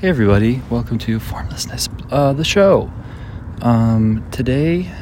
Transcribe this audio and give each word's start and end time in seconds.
Hey 0.00 0.10
everybody, 0.10 0.62
welcome 0.70 0.96
to 0.98 1.18
Formlessness, 1.18 1.88
uh, 2.12 2.32
the 2.32 2.44
show. 2.44 2.88
Um, 3.62 4.24
today, 4.30 4.92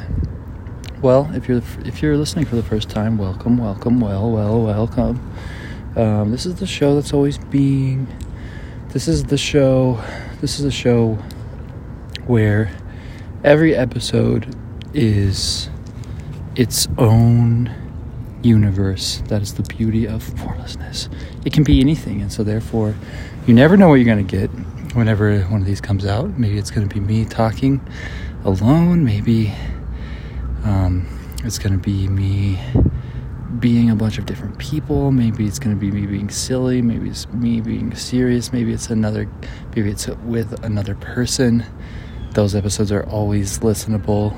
well, 1.03 1.29
if 1.35 1.47
you're 1.47 1.61
if 1.85 2.01
you're 2.01 2.17
listening 2.17 2.45
for 2.45 2.55
the 2.55 2.63
first 2.63 2.89
time, 2.89 3.19
welcome, 3.19 3.59
welcome, 3.59 3.99
well, 3.99 4.31
well, 4.31 4.59
welcome. 4.59 5.33
Um, 5.95 6.31
this 6.31 6.47
is 6.47 6.55
the 6.55 6.65
show 6.65 6.95
that's 6.95 7.13
always 7.13 7.37
being. 7.37 8.07
This 8.89 9.07
is 9.07 9.25
the 9.25 9.37
show. 9.37 10.03
This 10.41 10.57
is 10.57 10.65
a 10.65 10.71
show 10.71 11.19
where 12.25 12.75
every 13.43 13.75
episode 13.75 14.55
is 14.95 15.69
its 16.55 16.87
own 16.97 17.71
universe. 18.41 19.21
That 19.27 19.43
is 19.43 19.53
the 19.53 19.63
beauty 19.63 20.07
of 20.07 20.23
formlessness. 20.23 21.07
It 21.45 21.53
can 21.53 21.63
be 21.63 21.81
anything, 21.81 22.19
and 22.19 22.33
so 22.33 22.43
therefore, 22.43 22.95
you 23.45 23.53
never 23.53 23.77
know 23.77 23.89
what 23.89 23.95
you're 23.95 24.05
going 24.05 24.25
to 24.25 24.37
get 24.39 24.49
whenever 24.97 25.39
one 25.41 25.61
of 25.61 25.67
these 25.67 25.79
comes 25.79 26.05
out. 26.07 26.39
Maybe 26.39 26.57
it's 26.57 26.71
going 26.71 26.89
to 26.89 26.93
be 26.93 26.99
me 26.99 27.23
talking 27.23 27.79
alone. 28.43 29.05
Maybe 29.05 29.53
um, 30.63 31.07
it's 31.43 31.59
going 31.59 31.73
to 31.73 31.77
be 31.77 32.07
me 32.07 32.59
being 33.59 33.91
a 33.91 33.95
bunch 33.95 34.17
of 34.17 34.25
different 34.25 34.57
people. 34.57 35.11
Maybe 35.11 35.45
it's 35.45 35.59
going 35.59 35.75
to 35.75 35.79
be 35.79 35.91
me 35.91 36.07
being 36.07 36.31
silly. 36.31 36.81
Maybe 36.81 37.09
it's 37.09 37.27
me 37.29 37.61
being 37.61 37.95
serious. 37.95 38.51
Maybe 38.51 38.73
it's 38.73 38.89
another. 38.89 39.29
Maybe 39.75 39.91
it's 39.91 40.07
with 40.07 40.63
another 40.63 40.95
person. 40.95 41.63
Those 42.31 42.55
episodes 42.55 42.91
are 42.91 43.05
always 43.05 43.59
listenable. 43.59 44.33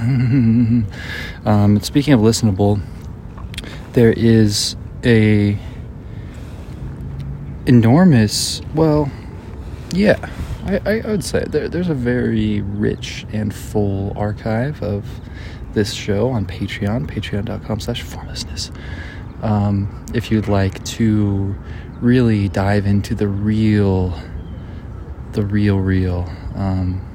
um, 1.46 1.78
speaking 1.82 2.14
of 2.14 2.20
listenable, 2.20 2.80
there 3.92 4.12
is 4.12 4.76
a 5.04 5.58
enormous. 7.66 8.62
Well, 8.74 9.10
yeah, 9.92 10.30
I, 10.64 10.80
I 10.84 11.00
would 11.06 11.24
say 11.24 11.44
there, 11.48 11.68
there's 11.68 11.88
a 11.88 11.94
very 11.94 12.60
rich 12.60 13.26
and 13.32 13.54
full 13.54 14.12
archive 14.16 14.82
of 14.82 15.04
this 15.72 15.92
show 15.92 16.30
on 16.30 16.46
Patreon, 16.46 17.06
patreon.com 17.06 17.80
slash 17.80 18.02
formlessness. 18.02 18.70
Um, 19.42 20.04
if 20.14 20.30
you'd 20.30 20.48
like 20.48 20.84
to 20.84 21.56
really 22.00 22.48
dive 22.48 22.86
into 22.86 23.14
the 23.14 23.28
real, 23.28 24.18
the 25.32 25.44
real, 25.44 25.78
real, 25.78 26.30
um, 26.54 27.06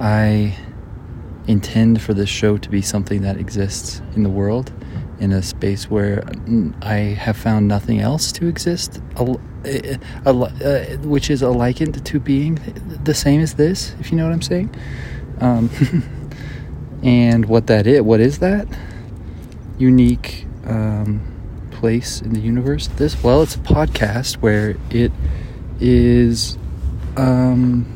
I 0.00 0.56
intend 1.46 2.00
for 2.02 2.14
this 2.14 2.28
show 2.28 2.56
to 2.58 2.68
be 2.68 2.82
something 2.82 3.22
that 3.22 3.36
exists 3.36 4.02
in 4.14 4.22
the 4.22 4.30
world 4.30 4.72
in 5.20 5.32
a 5.32 5.42
space 5.42 5.90
where 5.90 6.22
I 6.82 6.96
have 7.18 7.36
found 7.36 7.68
nothing 7.68 8.00
else 8.00 8.32
to 8.32 8.46
exist, 8.46 9.00
which 11.02 11.30
is 11.30 11.42
likened 11.42 12.04
to 12.04 12.20
being 12.20 12.58
the 13.04 13.14
same 13.14 13.40
as 13.40 13.54
this, 13.54 13.94
if 14.00 14.10
you 14.10 14.16
know 14.16 14.24
what 14.24 14.32
I'm 14.32 14.42
saying. 14.42 14.74
Um, 15.40 15.70
and 17.02 17.46
what 17.46 17.66
that 17.66 17.86
is, 17.86 18.02
what 18.02 18.20
is 18.20 18.38
that 18.38 18.68
unique 19.78 20.46
um, 20.64 21.20
place 21.70 22.20
in 22.20 22.32
the 22.32 22.40
universe? 22.40 22.88
This, 22.88 23.22
well, 23.22 23.42
it's 23.42 23.56
a 23.56 23.60
podcast 23.60 24.36
where 24.36 24.76
it 24.90 25.12
is 25.80 26.58
um, 27.16 27.86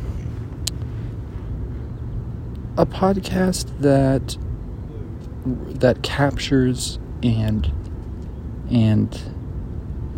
a 2.76 2.86
podcast 2.86 3.80
that 3.80 4.36
that 5.80 6.02
captures 6.02 6.98
and 7.22 7.70
and 8.70 9.20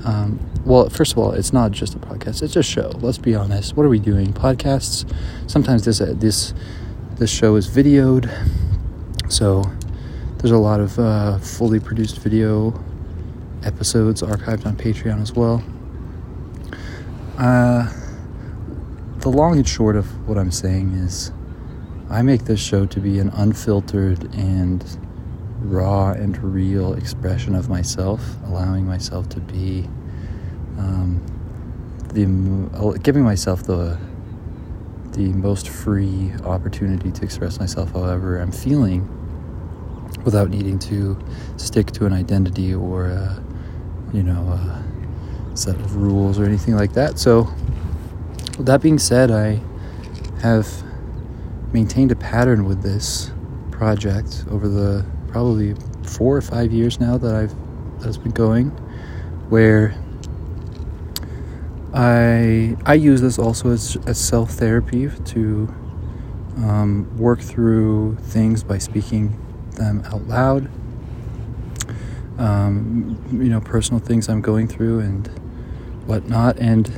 um, 0.04 0.38
well 0.64 0.88
first 0.88 1.12
of 1.12 1.18
all 1.18 1.32
it's 1.32 1.52
not 1.52 1.70
just 1.70 1.94
a 1.94 1.98
podcast 1.98 2.42
it's 2.42 2.56
a 2.56 2.62
show 2.62 2.90
let's 3.00 3.18
be 3.18 3.34
honest. 3.34 3.76
What 3.76 3.84
are 3.86 3.88
we 3.88 3.98
doing? 3.98 4.32
Podcasts? 4.32 5.10
Sometimes 5.48 5.84
this 5.84 6.00
uh, 6.00 6.14
this 6.16 6.54
this 7.16 7.30
show 7.30 7.56
is 7.56 7.68
videoed 7.68 8.30
so 9.28 9.64
there's 10.38 10.52
a 10.52 10.58
lot 10.58 10.80
of 10.80 10.98
uh, 10.98 11.38
fully 11.38 11.80
produced 11.80 12.18
video 12.18 12.78
episodes 13.62 14.22
archived 14.22 14.66
on 14.66 14.76
patreon 14.76 15.22
as 15.22 15.32
well. 15.32 15.62
Uh, 17.38 17.90
the 19.24 19.30
long 19.30 19.56
and 19.56 19.66
short 19.66 19.96
of 19.96 20.28
what 20.28 20.36
i'm 20.36 20.50
saying 20.50 20.92
is 20.92 21.32
i 22.10 22.20
make 22.20 22.44
this 22.44 22.60
show 22.60 22.84
to 22.84 23.00
be 23.00 23.18
an 23.18 23.30
unfiltered 23.30 24.22
and 24.34 24.98
raw 25.64 26.12
and 26.12 26.36
real 26.38 26.94
expression 26.94 27.54
of 27.54 27.68
myself, 27.68 28.20
allowing 28.44 28.86
myself 28.86 29.28
to 29.30 29.40
be 29.40 29.88
um, 30.78 31.20
the 32.12 32.98
giving 33.02 33.22
myself 33.22 33.64
the 33.64 33.98
the 35.12 35.28
most 35.32 35.68
free 35.68 36.32
opportunity 36.44 37.10
to 37.12 37.22
express 37.22 37.60
myself 37.60 37.92
however 37.92 38.40
I'm 38.40 38.50
feeling 38.50 39.08
without 40.24 40.50
needing 40.50 40.78
to 40.80 41.18
stick 41.56 41.92
to 41.92 42.06
an 42.06 42.12
identity 42.12 42.74
or 42.74 43.06
a, 43.06 43.42
you 44.12 44.22
know 44.22 44.42
a 44.42 44.84
set 45.56 45.76
of 45.76 45.96
rules 45.96 46.38
or 46.38 46.44
anything 46.44 46.74
like 46.74 46.92
that. 46.94 47.18
So 47.18 47.42
with 48.58 48.66
that 48.66 48.82
being 48.82 48.98
said, 48.98 49.30
I 49.30 49.60
have 50.40 50.68
maintained 51.72 52.12
a 52.12 52.16
pattern 52.16 52.64
with 52.64 52.82
this 52.82 53.30
project 53.70 54.44
over 54.50 54.68
the 54.68 55.04
probably 55.34 55.74
four 56.04 56.36
or 56.36 56.40
five 56.40 56.72
years 56.72 57.00
now 57.00 57.18
that 57.18 57.34
I've 57.34 57.52
that's 58.00 58.18
been 58.18 58.30
going, 58.30 58.68
where 59.48 59.92
I 61.92 62.76
I 62.86 62.94
use 62.94 63.20
this 63.20 63.36
also 63.36 63.70
as, 63.70 63.96
as 64.06 64.16
self 64.16 64.50
therapy 64.50 65.10
to 65.10 65.74
um, 66.58 67.18
work 67.18 67.40
through 67.40 68.14
things 68.20 68.62
by 68.62 68.78
speaking 68.78 69.36
them 69.72 70.04
out 70.06 70.28
loud. 70.28 70.70
Um, 72.38 73.20
you 73.32 73.48
know, 73.48 73.60
personal 73.60 73.98
things 73.98 74.28
I'm 74.28 74.40
going 74.40 74.68
through 74.68 75.00
and 75.00 75.26
whatnot, 76.06 76.60
and 76.60 76.88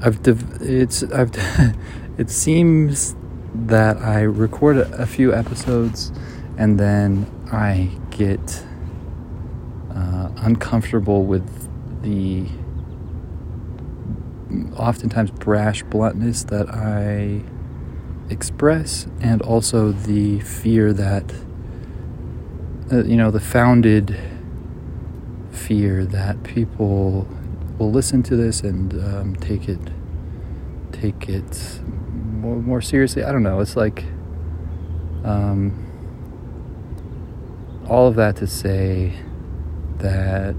I've 0.00 0.22
div- 0.22 0.62
it's 0.62 1.02
I've 1.02 1.32
it 2.16 2.30
seems 2.30 3.16
that 3.56 3.96
I 3.96 4.20
record 4.20 4.76
a, 4.76 5.02
a 5.02 5.06
few 5.06 5.34
episodes 5.34 6.12
and 6.56 6.78
then 6.78 7.26
I 7.52 7.90
get 8.10 8.64
uh, 9.94 10.30
uncomfortable 10.36 11.24
with 11.24 11.68
the 12.02 12.46
oftentimes 14.76 15.30
brash 15.30 15.82
bluntness 15.84 16.44
that 16.44 16.68
I 16.70 17.42
express, 18.30 19.06
and 19.20 19.42
also 19.42 19.92
the 19.92 20.40
fear 20.40 20.92
that, 20.92 21.34
uh, 22.92 23.04
you 23.04 23.16
know, 23.16 23.30
the 23.30 23.40
founded 23.40 24.18
fear 25.50 26.04
that 26.04 26.42
people 26.42 27.28
will 27.78 27.90
listen 27.90 28.22
to 28.22 28.36
this 28.36 28.60
and 28.60 28.94
um, 29.04 29.36
take 29.36 29.68
it 29.68 29.80
take 30.92 31.28
it 31.28 31.80
more, 31.84 32.56
more 32.56 32.80
seriously. 32.80 33.24
I 33.24 33.32
don't 33.32 33.42
know. 33.42 33.60
It's 33.60 33.76
like 33.76 34.04
um, 35.24 35.83
all 37.88 38.06
of 38.06 38.16
that 38.16 38.36
to 38.36 38.46
say 38.46 39.12
that 39.98 40.56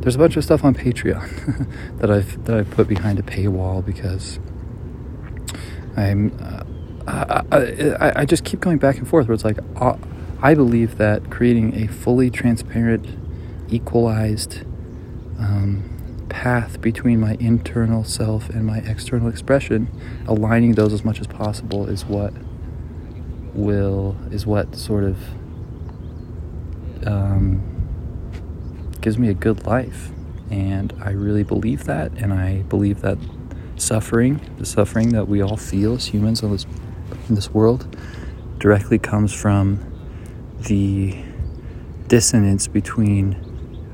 there's 0.00 0.14
a 0.14 0.18
bunch 0.18 0.36
of 0.36 0.44
stuff 0.44 0.64
on 0.64 0.74
Patreon 0.74 1.66
that 1.98 2.10
I've 2.10 2.44
that 2.44 2.56
I've 2.56 2.70
put 2.70 2.88
behind 2.88 3.18
a 3.18 3.22
paywall 3.22 3.84
because 3.84 4.38
I'm 5.96 6.36
uh, 6.40 6.64
I, 7.06 7.42
I, 8.00 8.20
I, 8.20 8.24
just 8.24 8.44
keep 8.44 8.60
going 8.60 8.78
back 8.78 8.98
and 8.98 9.08
forth 9.08 9.26
where 9.26 9.34
it's 9.34 9.44
like 9.44 9.58
uh, 9.76 9.96
I 10.40 10.54
believe 10.54 10.96
that 10.98 11.30
creating 11.30 11.82
a 11.82 11.88
fully 11.88 12.30
transparent, 12.30 13.06
equalized 13.68 14.60
um, 15.38 16.26
path 16.28 16.80
between 16.80 17.20
my 17.20 17.36
internal 17.40 18.04
self 18.04 18.48
and 18.48 18.64
my 18.64 18.78
external 18.78 19.28
expression, 19.28 19.90
aligning 20.26 20.72
those 20.72 20.92
as 20.92 21.04
much 21.04 21.20
as 21.20 21.26
possible 21.26 21.86
is 21.88 22.04
what 22.04 22.32
will 23.52 24.16
is 24.30 24.46
what 24.46 24.76
sort 24.76 25.04
of 25.04 25.18
um, 27.06 27.62
gives 29.00 29.18
me 29.18 29.28
a 29.28 29.34
good 29.34 29.66
life. 29.66 30.10
And 30.50 30.92
I 31.00 31.10
really 31.10 31.44
believe 31.44 31.84
that. 31.84 32.12
And 32.12 32.32
I 32.32 32.62
believe 32.62 33.00
that 33.02 33.18
suffering, 33.76 34.40
the 34.58 34.66
suffering 34.66 35.10
that 35.10 35.28
we 35.28 35.42
all 35.42 35.56
feel 35.56 35.94
as 35.94 36.06
humans 36.06 36.42
in 36.42 36.50
this, 36.50 36.66
in 37.28 37.34
this 37.34 37.50
world, 37.50 37.96
directly 38.58 38.98
comes 38.98 39.32
from 39.32 39.78
the 40.66 41.16
dissonance 42.08 42.66
between 42.66 43.36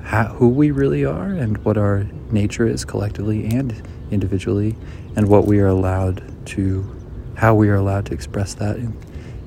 how, 0.03 0.25
who 0.29 0.49
we 0.49 0.71
really 0.71 1.05
are 1.05 1.29
and 1.29 1.59
what 1.65 1.77
our 1.77 2.07
nature 2.31 2.67
is 2.67 2.85
collectively 2.85 3.45
and 3.47 3.83
individually, 4.11 4.77
and 5.17 5.29
what 5.29 5.47
we 5.47 5.61
are 5.61 5.67
allowed 5.67 6.47
to, 6.47 6.97
how 7.37 7.55
we 7.55 7.69
are 7.69 7.75
allowed 7.75 8.07
to 8.07 8.15
express 8.15 8.55
that 8.55 8.77
in, 8.77 8.97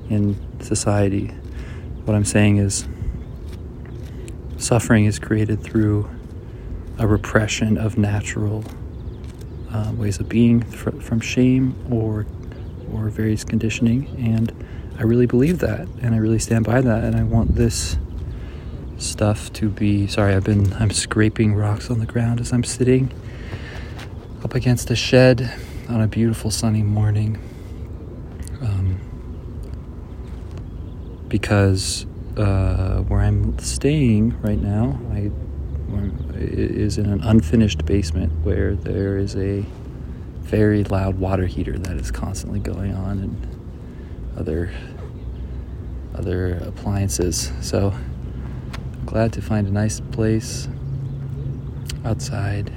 in 0.10 0.62
society. 0.62 1.28
What 2.06 2.16
I'm 2.16 2.26
saying 2.26 2.58
is, 2.58 2.88
Suffering 4.60 5.06
is 5.06 5.20
created 5.20 5.64
through 5.64 6.10
a 6.98 7.08
repression 7.08 7.78
of 7.78 7.98
natural 7.98 8.64
uh, 9.72 9.94
ways 9.96 10.20
of 10.20 10.28
being 10.28 10.62
fr- 10.62 11.00
from 11.00 11.22
shame 11.22 11.76
or 11.90 12.26
or 12.92 13.10
various 13.10 13.44
conditioning, 13.44 14.08
and 14.18 14.52
I 14.98 15.04
really 15.04 15.28
believe 15.28 15.60
that, 15.60 15.88
and 16.02 16.14
I 16.14 16.18
really 16.18 16.40
stand 16.40 16.66
by 16.66 16.82
that, 16.82 17.04
and 17.04 17.16
I 17.16 17.24
want 17.24 17.56
this 17.56 17.98
stuff 18.98 19.52
to 19.54 19.70
be. 19.70 20.08
Sorry, 20.08 20.36
I've 20.36 20.44
been 20.44 20.74
I'm 20.74 20.92
scraping 20.92 21.56
rocks 21.56 21.90
on 21.90 22.00
the 22.00 22.06
ground 22.06 22.42
as 22.42 22.52
I'm 22.52 22.66
sitting 22.66 23.12
up 24.44 24.56
against 24.56 24.92
a 24.92 24.96
shed 24.96 25.54
on 25.88 26.02
a 26.02 26.08
beautiful 26.08 26.52
sunny 26.52 26.84
morning. 26.84 27.38
Um, 28.62 29.00
because 31.30 32.06
uh, 32.40 33.02
where 33.02 33.20
I'm 33.20 33.60
staying 33.60 34.40
right 34.42 34.60
now, 34.60 35.00
I 35.12 35.32
is 36.40 36.98
in 36.98 37.06
an 37.08 37.22
unfinished 37.22 37.86
basement 37.86 38.32
where 38.44 38.76
there 38.76 39.18
is 39.18 39.36
a 39.36 39.66
very 40.42 40.84
loud 40.86 41.20
water 41.20 41.46
heater 41.46 41.78
that 41.78 41.98
is 41.98 42.12
constantly 42.12 42.60
going 42.60 42.94
on 42.94 43.20
and 43.20 44.38
other 44.38 44.72
other 46.16 46.56
appliances. 46.66 47.52
So 47.62 47.94
I'm 47.94 49.06
glad 49.06 49.34
to 49.34 49.42
find 49.42 49.68
a 49.68 49.72
nice 49.72 50.00
place 50.00 50.68
outside 52.04 52.72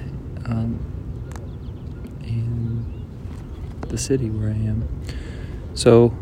um, 0.44 0.78
in 2.22 3.06
the 3.88 3.98
city 3.98 4.28
where 4.28 4.48
I 4.48 4.52
am. 4.52 4.88
So 5.74 6.14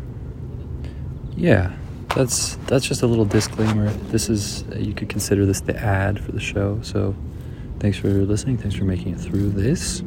yeah, 1.35 1.75
that's 2.15 2.55
that's 2.67 2.85
just 2.85 3.01
a 3.01 3.07
little 3.07 3.25
disclaimer. 3.25 3.89
This 4.09 4.29
is 4.29 4.63
you 4.75 4.93
could 4.93 5.09
consider 5.09 5.45
this 5.45 5.61
the 5.61 5.75
ad 5.77 6.19
for 6.19 6.31
the 6.31 6.39
show. 6.39 6.79
So 6.81 7.15
thanks 7.79 7.97
for 7.97 8.09
listening. 8.09 8.57
Thanks 8.57 8.75
for 8.75 8.83
making 8.83 9.13
it 9.13 9.19
through 9.19 9.49
this. 9.51 10.01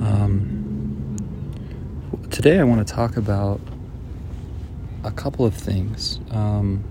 Um, 0.00 1.16
today 2.30 2.58
I 2.58 2.64
want 2.64 2.86
to 2.86 2.92
talk 2.92 3.16
about 3.16 3.60
a 5.04 5.12
couple 5.12 5.46
of 5.46 5.54
things. 5.54 6.18
Um, 6.30 6.84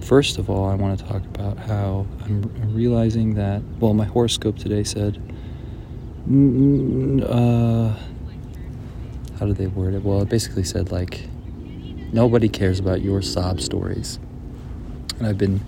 first 0.00 0.38
of 0.38 0.50
all, 0.50 0.68
I 0.68 0.74
want 0.74 0.98
to 0.98 1.04
talk 1.04 1.24
about 1.24 1.58
how 1.58 2.06
I'm, 2.24 2.74
realizing 2.74 3.34
that. 3.34 3.62
Well, 3.80 3.94
my 3.94 4.04
horoscope 4.04 4.58
today 4.58 4.84
said. 4.84 5.22
Uh, 6.28 7.94
how 9.38 9.46
did 9.46 9.56
they 9.56 9.68
word 9.68 9.94
it? 9.94 10.02
Well, 10.02 10.22
it 10.22 10.28
basically 10.28 10.64
said 10.64 10.90
like 10.90 11.28
nobody 12.12 12.48
cares 12.48 12.78
about 12.78 13.02
your 13.02 13.22
sob 13.22 13.60
stories. 13.60 14.18
And 15.18 15.26
I've 15.26 15.38
been 15.38 15.60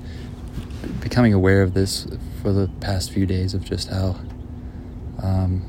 becoming 1.01 1.33
aware 1.33 1.63
of 1.63 1.75
this 1.75 2.07
for 2.43 2.53
the 2.53 2.69
past 2.81 3.13
few 3.13 3.27
days 3.27 3.55
of 3.55 3.65
just 3.65 3.89
how 3.89 4.17
um, 5.23 5.65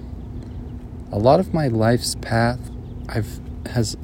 a 1.12 1.18
lot 1.18 1.40
of 1.40 1.54
my 1.54 1.68
life's 1.68 2.16
path 2.16 2.60
I've 3.08 3.40
has 3.68 3.98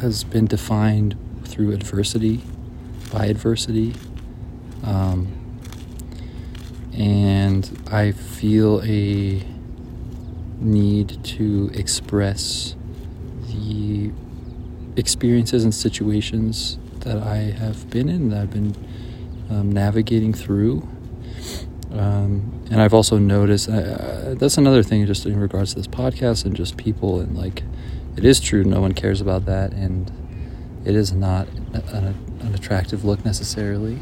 has 0.00 0.24
been 0.24 0.46
defined 0.46 1.16
through 1.44 1.72
adversity, 1.72 2.42
by 3.12 3.26
adversity, 3.26 3.94
um, 4.82 5.32
and 6.92 7.82
I 7.90 8.12
feel 8.12 8.82
a 8.82 9.42
need 10.58 11.22
to 11.24 11.70
express 11.74 12.74
the 13.48 14.10
experiences 14.96 15.64
and 15.64 15.74
situations 15.74 16.78
that 17.00 17.18
I 17.18 17.36
have 17.36 17.88
been 17.90 18.08
in, 18.08 18.30
that 18.30 18.42
I've 18.42 18.50
been 18.50 18.74
um, 19.50 19.70
navigating 19.70 20.32
through. 20.32 20.88
Um, 21.92 22.64
and 22.70 22.82
I've 22.82 22.92
also 22.92 23.16
noticed 23.16 23.68
uh, 23.68 24.34
that's 24.34 24.58
another 24.58 24.82
thing, 24.82 25.06
just 25.06 25.24
in 25.24 25.38
regards 25.38 25.74
to 25.74 25.76
this 25.80 25.86
podcast 25.86 26.44
and 26.44 26.54
just 26.54 26.76
people, 26.76 27.20
and 27.20 27.36
like 27.36 27.62
it 28.16 28.24
is 28.24 28.40
true, 28.40 28.64
no 28.64 28.80
one 28.80 28.92
cares 28.92 29.20
about 29.20 29.44
that, 29.46 29.72
and 29.72 30.10
it 30.84 30.94
is 30.94 31.12
not 31.12 31.48
an, 31.72 32.14
an 32.40 32.54
attractive 32.54 33.04
look 33.04 33.24
necessarily. 33.24 33.98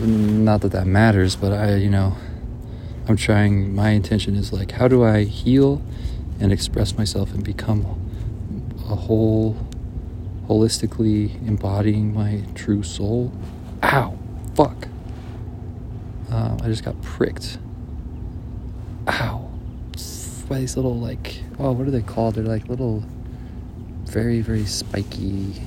Not 0.00 0.60
that 0.60 0.72
that 0.72 0.86
matters, 0.86 1.34
but 1.36 1.52
I, 1.52 1.76
you 1.76 1.88
know, 1.88 2.16
I'm 3.08 3.16
trying. 3.16 3.74
My 3.74 3.90
intention 3.90 4.36
is 4.36 4.52
like, 4.52 4.72
how 4.72 4.88
do 4.88 5.02
I 5.02 5.24
heal 5.24 5.82
and 6.38 6.52
express 6.52 6.96
myself 6.96 7.32
and 7.32 7.42
become 7.42 7.86
a 8.88 8.94
whole 8.94 9.56
holistically 10.48 11.46
embodying 11.46 12.14
my 12.14 12.42
true 12.54 12.82
soul. 12.82 13.32
Ow! 13.82 14.18
Fuck. 14.54 14.88
Uh, 16.30 16.56
I 16.60 16.66
just 16.66 16.84
got 16.84 17.00
pricked. 17.02 17.58
Ow. 19.06 19.50
By 20.48 20.60
these 20.60 20.76
little, 20.76 20.98
like, 20.98 21.42
oh, 21.58 21.72
what 21.72 21.86
are 21.86 21.90
they 21.90 22.00
called? 22.00 22.36
They're 22.36 22.44
like 22.44 22.68
little, 22.68 23.04
very, 24.04 24.40
very 24.40 24.64
spiky, 24.64 25.60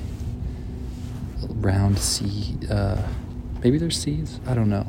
round 1.48 2.00
seed. 2.00 2.68
Uh, 2.68 3.00
maybe 3.62 3.78
they're 3.78 3.90
seeds? 3.90 4.40
I 4.44 4.54
don't 4.54 4.68
know. 4.68 4.86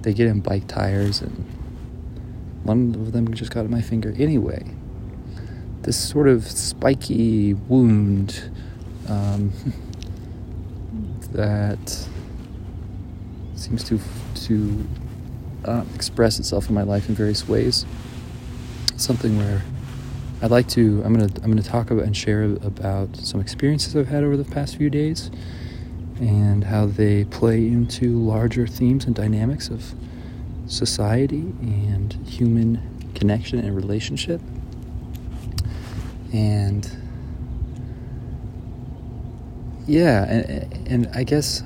They 0.00 0.14
get 0.14 0.26
in 0.26 0.40
bike 0.40 0.66
tires, 0.66 1.20
and 1.20 1.44
one 2.62 2.94
of 2.94 3.12
them 3.12 3.34
just 3.34 3.52
got 3.52 3.66
in 3.66 3.70
my 3.70 3.82
finger. 3.82 4.14
Anyway, 4.18 4.74
this 5.82 5.96
sort 5.96 6.28
of 6.28 6.50
spiky 6.50 7.52
wound 7.52 8.50
um, 9.08 9.52
that 11.32 12.08
seems 13.54 13.84
to 13.84 13.98
to 14.34 14.86
uh, 15.64 15.84
express 15.94 16.38
itself 16.38 16.68
in 16.68 16.74
my 16.74 16.82
life 16.82 17.08
in 17.08 17.14
various 17.14 17.48
ways. 17.48 17.86
Something 18.96 19.38
where 19.38 19.62
I'd 20.42 20.50
like 20.50 20.68
to. 20.70 21.02
I'm 21.04 21.14
gonna. 21.14 21.30
I'm 21.42 21.50
gonna 21.50 21.62
talk 21.62 21.90
about 21.90 22.04
and 22.04 22.16
share 22.16 22.44
about 22.44 23.16
some 23.16 23.40
experiences 23.40 23.96
I've 23.96 24.08
had 24.08 24.24
over 24.24 24.36
the 24.36 24.44
past 24.44 24.76
few 24.76 24.90
days, 24.90 25.30
and 26.20 26.64
how 26.64 26.86
they 26.86 27.24
play 27.24 27.66
into 27.66 28.18
larger 28.18 28.66
themes 28.66 29.04
and 29.04 29.14
dynamics 29.14 29.68
of 29.68 29.94
society 30.66 31.52
and 31.60 32.12
human 32.26 33.12
connection 33.14 33.58
and 33.58 33.76
relationship. 33.76 34.40
And 36.32 36.90
yeah, 39.86 40.24
and, 40.24 40.88
and 40.88 41.08
I 41.14 41.24
guess 41.24 41.62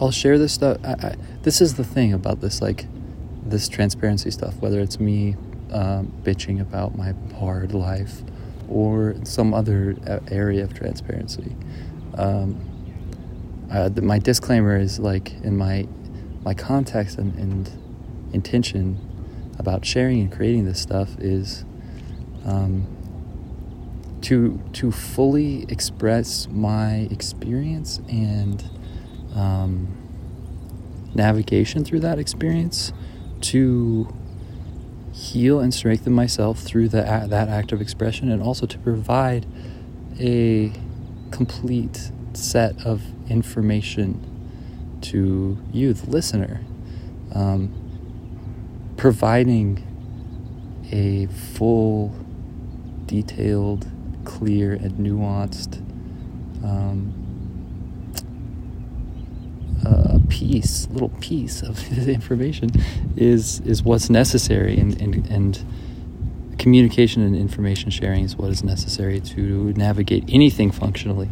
I'll 0.00 0.10
share 0.10 0.38
this 0.38 0.52
stuff. 0.52 0.78
I, 0.84 0.92
I, 0.92 1.16
this 1.42 1.60
is 1.60 1.74
the 1.74 1.84
thing 1.84 2.12
about 2.12 2.40
this, 2.40 2.60
like 2.60 2.86
this 3.44 3.68
transparency 3.68 4.30
stuff, 4.30 4.54
whether 4.60 4.80
it's 4.80 4.98
me 4.98 5.36
um, 5.72 6.12
bitching 6.22 6.60
about 6.60 6.96
my 6.96 7.14
hard 7.38 7.74
life 7.74 8.22
or 8.68 9.14
some 9.24 9.52
other 9.52 9.96
area 10.30 10.64
of 10.64 10.74
transparency. 10.74 11.54
Um, 12.16 12.58
uh, 13.70 13.88
the, 13.88 14.02
my 14.02 14.18
disclaimer 14.18 14.78
is 14.78 14.98
like 14.98 15.32
in 15.42 15.56
my 15.56 15.86
my 16.44 16.54
context 16.54 17.18
and, 17.18 17.34
and 17.38 17.70
intention 18.34 18.98
about 19.58 19.84
sharing 19.84 20.20
and 20.20 20.32
creating 20.32 20.64
this 20.66 20.80
stuff 20.80 21.16
is 21.18 21.64
um, 22.44 22.86
to 24.24 24.58
to 24.72 24.90
fully 24.90 25.64
express 25.68 26.48
my 26.48 27.08
experience 27.10 28.00
and 28.08 28.64
um, 29.34 29.88
navigation 31.14 31.84
through 31.84 32.00
that 32.00 32.18
experience, 32.18 32.92
to 33.42 34.12
heal 35.12 35.60
and 35.60 35.72
strengthen 35.74 36.12
myself 36.12 36.58
through 36.60 36.88
that 36.88 37.28
that 37.28 37.48
act 37.48 37.70
of 37.70 37.82
expression, 37.82 38.30
and 38.30 38.42
also 38.42 38.64
to 38.66 38.78
provide 38.78 39.46
a 40.18 40.72
complete 41.30 42.10
set 42.32 42.86
of 42.86 43.02
information 43.28 44.30
to 45.02 45.58
you, 45.70 45.92
the 45.92 46.10
listener, 46.10 46.62
um, 47.34 47.70
providing 48.96 49.84
a 50.90 51.26
full, 51.26 52.14
detailed 53.04 53.86
clear 54.24 54.72
and 54.72 54.92
nuanced 54.92 55.78
um, 56.64 57.12
uh, 59.86 60.18
piece, 60.28 60.88
little 60.88 61.10
piece 61.20 61.62
of 61.62 61.92
information, 62.08 62.70
is 63.16 63.60
is 63.60 63.82
what's 63.82 64.08
necessary, 64.08 64.78
and, 64.78 65.00
and 65.00 65.26
and 65.26 65.64
communication 66.58 67.22
and 67.22 67.36
information 67.36 67.90
sharing 67.90 68.24
is 68.24 68.36
what 68.36 68.50
is 68.50 68.64
necessary 68.64 69.20
to 69.20 69.72
navigate 69.74 70.24
anything 70.28 70.70
functionally. 70.70 71.28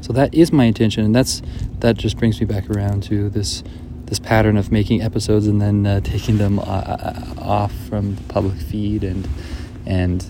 So 0.00 0.12
that 0.14 0.34
is 0.34 0.52
my 0.52 0.64
intention, 0.64 1.04
and 1.04 1.14
that's 1.14 1.42
that 1.78 1.96
just 1.96 2.16
brings 2.16 2.40
me 2.40 2.46
back 2.46 2.68
around 2.68 3.02
to 3.04 3.30
this 3.30 3.62
this 4.06 4.18
pattern 4.18 4.56
of 4.56 4.72
making 4.72 5.02
episodes 5.02 5.46
and 5.46 5.60
then 5.60 5.86
uh, 5.86 6.00
taking 6.04 6.38
them 6.38 6.58
uh, 6.58 6.62
uh 6.62 7.34
off 7.38 7.72
from 7.88 8.16
the 8.16 8.22
public 8.24 8.56
feed 8.56 9.04
and 9.04 9.28
and 9.86 10.26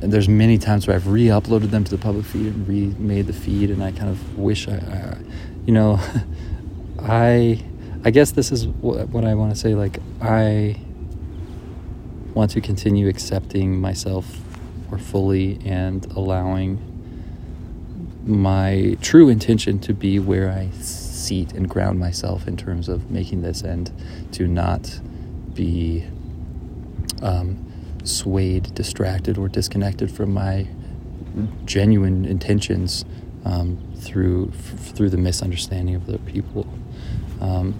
there's 0.00 0.28
many 0.28 0.58
times 0.58 0.86
where 0.86 0.96
I've 0.96 1.08
re-uploaded 1.08 1.70
them 1.70 1.84
to 1.84 1.90
the 1.90 1.98
public 1.98 2.26
feed 2.26 2.46
and 2.46 2.68
remade 2.68 3.26
the 3.26 3.32
feed, 3.32 3.70
and 3.70 3.82
I 3.82 3.92
kind 3.92 4.10
of 4.10 4.38
wish 4.38 4.68
I, 4.68 4.74
I 4.74 5.18
you 5.64 5.72
know, 5.72 5.98
I 7.00 7.62
I 8.04 8.10
guess 8.10 8.30
this 8.30 8.52
is 8.52 8.66
what, 8.66 9.08
what 9.08 9.24
I 9.24 9.34
want 9.34 9.52
to 9.52 9.56
say. 9.56 9.74
Like, 9.74 9.98
I 10.20 10.80
want 12.34 12.52
to 12.52 12.60
continue 12.60 13.08
accepting 13.08 13.80
myself 13.80 14.38
more 14.88 14.98
fully 14.98 15.58
and 15.64 16.04
allowing 16.12 16.92
my 18.24 18.96
true 19.00 19.28
intention 19.28 19.78
to 19.80 19.94
be 19.94 20.18
where 20.18 20.50
I 20.50 20.70
seat 20.80 21.52
and 21.52 21.68
ground 21.68 21.98
myself 21.98 22.46
in 22.46 22.56
terms 22.56 22.88
of 22.88 23.10
making 23.10 23.42
this 23.42 23.62
and 23.62 23.90
to 24.32 24.46
not 24.46 25.00
be 25.54 26.04
um, 27.22 27.65
swayed, 28.06 28.74
distracted, 28.74 29.38
or 29.38 29.48
disconnected 29.48 30.10
from 30.10 30.32
my 30.32 30.66
genuine 31.64 32.24
intentions 32.24 33.04
um, 33.44 33.78
through 33.98 34.52
f- 34.54 34.94
through 34.94 35.10
the 35.10 35.16
misunderstanding 35.16 35.94
of 35.94 36.08
other 36.08 36.18
people. 36.18 36.66
Um, 37.40 37.74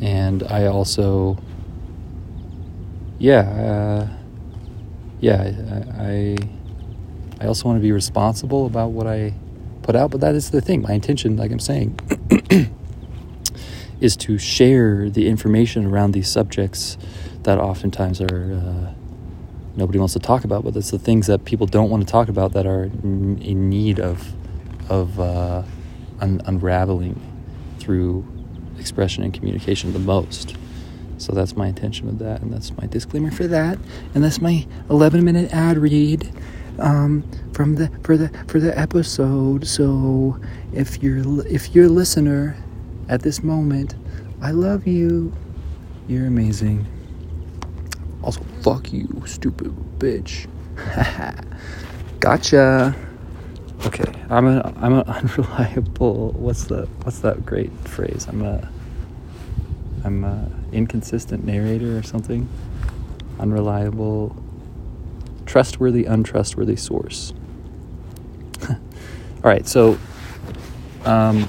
and 0.00 0.42
I 0.44 0.66
also, 0.66 1.38
yeah, 3.18 3.40
uh, 3.40 4.08
yeah, 5.20 5.52
I, 5.98 6.36
I 7.40 7.46
also 7.46 7.68
want 7.68 7.78
to 7.78 7.82
be 7.82 7.92
responsible 7.92 8.66
about 8.66 8.90
what 8.90 9.06
I 9.06 9.34
put 9.82 9.96
out. 9.96 10.10
But 10.10 10.20
that 10.20 10.34
is 10.34 10.50
the 10.50 10.60
thing. 10.60 10.82
My 10.82 10.92
intention, 10.92 11.36
like 11.36 11.50
I'm 11.50 11.58
saying, 11.58 11.98
is 14.00 14.16
to 14.18 14.38
share 14.38 15.10
the 15.10 15.28
information 15.28 15.84
around 15.86 16.12
these 16.12 16.28
subjects 16.28 16.96
that 17.42 17.58
oftentimes 17.58 18.20
are 18.20 18.54
uh, 18.54 18.92
nobody 19.76 19.98
wants 19.98 20.14
to 20.14 20.20
talk 20.20 20.44
about. 20.44 20.64
But 20.64 20.76
it's 20.76 20.90
the 20.90 20.98
things 20.98 21.26
that 21.26 21.44
people 21.44 21.66
don't 21.66 21.90
want 21.90 22.06
to 22.06 22.10
talk 22.10 22.28
about 22.28 22.52
that 22.52 22.66
are 22.66 22.84
in 22.84 23.68
need 23.68 24.00
of 24.00 24.32
of 24.88 25.20
uh, 25.20 25.62
un- 26.20 26.40
unraveling 26.46 27.20
through 27.78 28.26
expression 28.78 29.22
and 29.22 29.34
communication 29.34 29.92
the 29.92 29.98
most. 29.98 30.56
So 31.18 31.32
that's 31.32 31.56
my 31.56 31.66
intention 31.66 32.06
with 32.06 32.18
that, 32.20 32.42
and 32.42 32.52
that's 32.52 32.76
my 32.76 32.86
disclaimer 32.86 33.30
for 33.32 33.48
that, 33.48 33.78
and 34.14 34.22
that's 34.22 34.40
my 34.40 34.66
11 34.88 35.24
minute 35.24 35.52
ad 35.52 35.76
read 35.78 36.32
um, 36.78 37.28
from 37.52 37.74
the 37.74 37.90
for 38.04 38.16
the 38.16 38.28
for 38.46 38.60
the 38.60 38.76
episode. 38.78 39.66
So 39.66 40.38
if 40.72 41.02
you're 41.02 41.46
if 41.46 41.74
you're 41.74 41.86
a 41.86 41.90
listener 41.90 42.56
at 43.08 43.22
this 43.22 43.42
moment, 43.42 43.96
I 44.40 44.52
love 44.52 44.86
you. 44.86 45.32
You're 46.06 46.26
amazing. 46.26 46.86
Also, 48.22 48.42
fuck 48.60 48.92
you, 48.92 49.22
stupid 49.26 49.74
bitch. 49.98 50.48
gotcha. 52.20 52.94
Okay, 53.86 54.12
I'm 54.28 54.46
a 54.46 54.72
I'm 54.76 54.94
an 54.94 55.02
unreliable. 55.06 56.32
What's 56.32 56.64
the 56.64 56.86
what's 57.02 57.20
that 57.20 57.46
great 57.46 57.72
phrase? 57.84 58.26
I'm 58.28 58.42
a 58.42 58.68
I'm 60.04 60.24
a 60.24 60.50
inconsistent 60.72 61.44
narrator 61.44 61.96
or 61.96 62.02
something. 62.02 62.48
Unreliable, 63.38 64.36
trustworthy, 65.46 66.04
untrustworthy 66.04 66.76
source. 66.76 67.32
All 68.68 68.76
right, 69.44 69.66
so 69.66 69.98
um, 71.04 71.48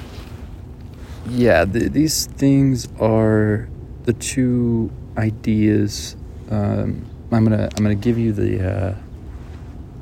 yeah, 1.27 1.65
the, 1.65 1.89
these 1.89 2.27
things 2.27 2.87
are 2.99 3.67
the 4.03 4.13
two 4.13 4.91
ideas. 5.17 6.15
Um, 6.49 7.05
I'm 7.31 7.43
gonna 7.43 7.69
I'm 7.77 7.83
gonna 7.83 7.95
give 7.95 8.17
you 8.17 8.33
the 8.33 8.69
uh, 8.69 8.95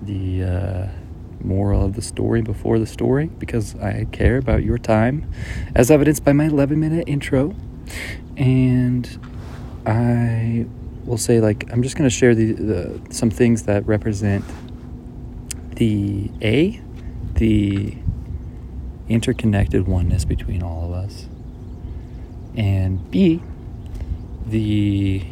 the. 0.04 0.44
Uh, 0.44 0.88
moral 1.42 1.86
of 1.86 1.94
the 1.94 2.02
story 2.02 2.42
before 2.42 2.80
the 2.80 2.86
story 2.86 3.28
because 3.28 3.76
I 3.76 4.06
care 4.12 4.38
about 4.38 4.64
your 4.64 4.78
time, 4.78 5.32
as 5.76 5.92
evidenced 5.92 6.24
by 6.24 6.34
my 6.34 6.46
11 6.46 6.80
minute 6.80 7.08
intro. 7.08 7.56
And 8.36 9.28
I 9.86 10.66
will 11.06 11.18
say, 11.18 11.40
like, 11.40 11.72
I'm 11.72 11.82
just 11.82 11.96
to 12.10 12.16
share 12.16 12.36
the, 12.36 12.52
the, 12.52 13.02
some 13.10 13.30
things 13.30 13.64
that 13.64 13.86
represent 13.86 14.44
the 15.76 16.30
A, 16.42 16.82
the 17.36 17.98
interconnected 19.08 19.88
oneness 19.88 20.26
between 20.26 20.62
all 20.62 20.86
of 20.86 20.92
us, 20.92 21.28
and 22.56 23.10
B, 23.10 23.42
the 24.46 25.24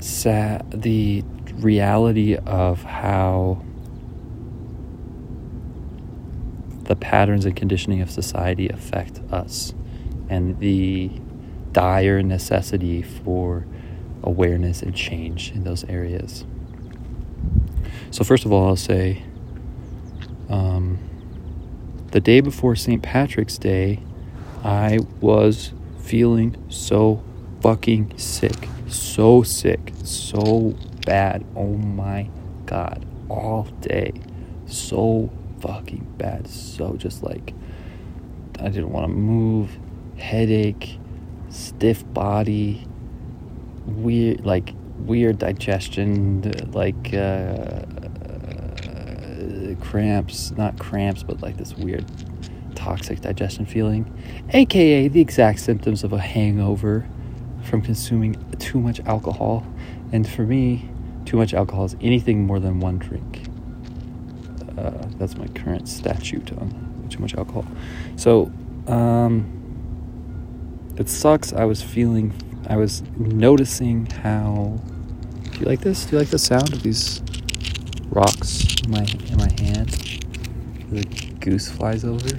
sa- 0.00 0.60
the 0.70 1.24
reality 1.54 2.36
of 2.36 2.82
how 2.82 3.62
the 6.84 6.96
patterns 6.96 7.44
and 7.44 7.54
conditioning 7.54 8.00
of 8.00 8.10
society 8.10 8.68
affect 8.68 9.20
us 9.30 9.74
and 10.30 10.58
the 10.60 11.10
dire 11.72 12.22
necessity 12.22 13.02
for 13.02 13.66
awareness 14.22 14.82
and 14.82 14.94
change 14.94 15.52
in 15.52 15.64
those 15.64 15.84
areas. 15.84 16.44
So, 18.10 18.24
first 18.24 18.44
of 18.44 18.52
all, 18.52 18.68
I'll 18.68 18.76
say 18.76 19.22
um, 20.48 20.98
the 22.10 22.20
day 22.20 22.40
before 22.40 22.74
St. 22.74 23.02
Patrick's 23.02 23.58
Day, 23.58 24.00
I 24.64 24.98
was 25.20 25.72
feeling 26.00 26.56
so 26.68 27.22
fucking 27.60 28.16
sick. 28.18 28.68
So 28.88 29.42
sick. 29.42 29.92
So 30.02 30.74
bad. 31.04 31.44
Oh 31.54 31.74
my 31.74 32.28
god. 32.66 33.04
All 33.28 33.64
day. 33.80 34.12
So 34.66 35.30
fucking 35.60 36.14
bad. 36.18 36.48
So 36.48 36.94
just 36.94 37.22
like 37.22 37.54
I 38.60 38.68
didn't 38.68 38.90
want 38.90 39.04
to 39.04 39.12
move, 39.12 39.78
headache, 40.18 40.98
stiff 41.48 42.04
body, 42.12 42.86
weird 43.86 44.44
like 44.44 44.74
weird 44.98 45.38
digestion, 45.38 46.42
like 46.72 47.14
uh, 47.14 47.82
cramps, 49.80 50.50
not 50.52 50.78
cramps, 50.78 51.22
but 51.22 51.40
like 51.40 51.56
this 51.56 51.76
weird 51.76 52.04
toxic 52.74 53.20
digestion 53.20 53.66
feeling, 53.66 54.10
aka 54.50 55.08
the 55.08 55.20
exact 55.20 55.60
symptoms 55.60 56.04
of 56.04 56.12
a 56.12 56.18
hangover 56.18 57.08
from 57.68 57.82
consuming 57.82 58.34
too 58.58 58.80
much 58.80 59.00
alcohol. 59.00 59.66
And 60.12 60.28
for 60.28 60.42
me, 60.42 60.88
too 61.24 61.36
much 61.36 61.54
alcohol 61.54 61.84
is 61.84 61.96
anything 62.00 62.46
more 62.46 62.58
than 62.58 62.80
one 62.80 62.98
drink. 62.98 63.46
Uh, 64.76 64.90
that's 65.18 65.36
my 65.36 65.46
current 65.48 65.88
statute 65.88 66.52
on 66.52 67.06
too 67.10 67.20
much 67.20 67.34
alcohol. 67.34 67.66
So, 68.16 68.50
um, 68.86 69.54
it 70.96 71.08
sucks. 71.08 71.52
I 71.52 71.64
was 71.64 71.82
feeling, 71.82 72.32
I 72.68 72.76
was 72.76 73.02
noticing 73.16 74.06
how. 74.06 74.78
Do 75.52 75.60
you 75.60 75.66
like 75.66 75.80
this? 75.80 76.04
Do 76.06 76.12
you 76.12 76.18
like 76.18 76.30
the 76.30 76.38
sound 76.38 76.72
of 76.72 76.82
these 76.82 77.22
rocks 78.10 78.64
in 78.84 78.90
my 78.90 79.06
in 79.26 79.36
my 79.36 79.50
hand? 79.62 79.90
The 80.90 81.04
goose 81.40 81.68
flies 81.68 82.04
over. 82.04 82.38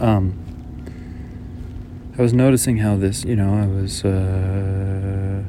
Um, 0.00 0.47
I 2.18 2.22
was 2.22 2.34
noticing 2.34 2.78
how 2.78 2.96
this, 2.96 3.24
you 3.24 3.36
know, 3.36 3.54
I 3.54 3.66
was. 3.66 4.04
Uh, 4.04 5.44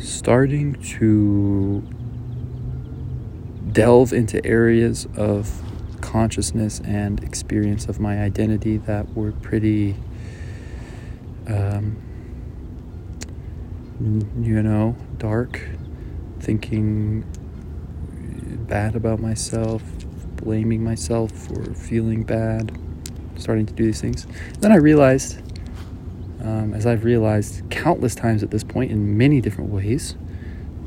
starting 0.00 0.74
to 0.74 1.82
delve 3.72 4.12
into 4.12 4.44
areas 4.46 5.06
of 5.16 5.62
consciousness 6.00 6.80
and 6.80 7.22
experience 7.22 7.86
of 7.86 8.00
my 8.00 8.20
identity 8.20 8.78
that 8.78 9.14
were 9.14 9.32
pretty, 9.32 9.94
um, 11.46 11.96
you 14.40 14.62
know, 14.62 14.96
dark, 15.18 15.60
thinking 16.40 17.24
bad 18.68 18.96
about 18.96 19.20
myself, 19.20 19.82
blaming 20.36 20.82
myself 20.82 21.30
for 21.30 21.74
feeling 21.74 22.22
bad, 22.22 22.78
starting 23.36 23.66
to 23.66 23.74
do 23.74 23.84
these 23.84 24.00
things. 24.00 24.26
Then 24.60 24.72
I 24.72 24.76
realized 24.76 25.42
um, 26.42 26.74
as 26.74 26.86
I've 26.86 27.04
realized 27.04 27.68
countless 27.70 28.14
times 28.14 28.42
at 28.42 28.50
this 28.50 28.64
point 28.64 28.90
in 28.90 29.16
many 29.16 29.40
different 29.40 29.70
ways, 29.70 30.16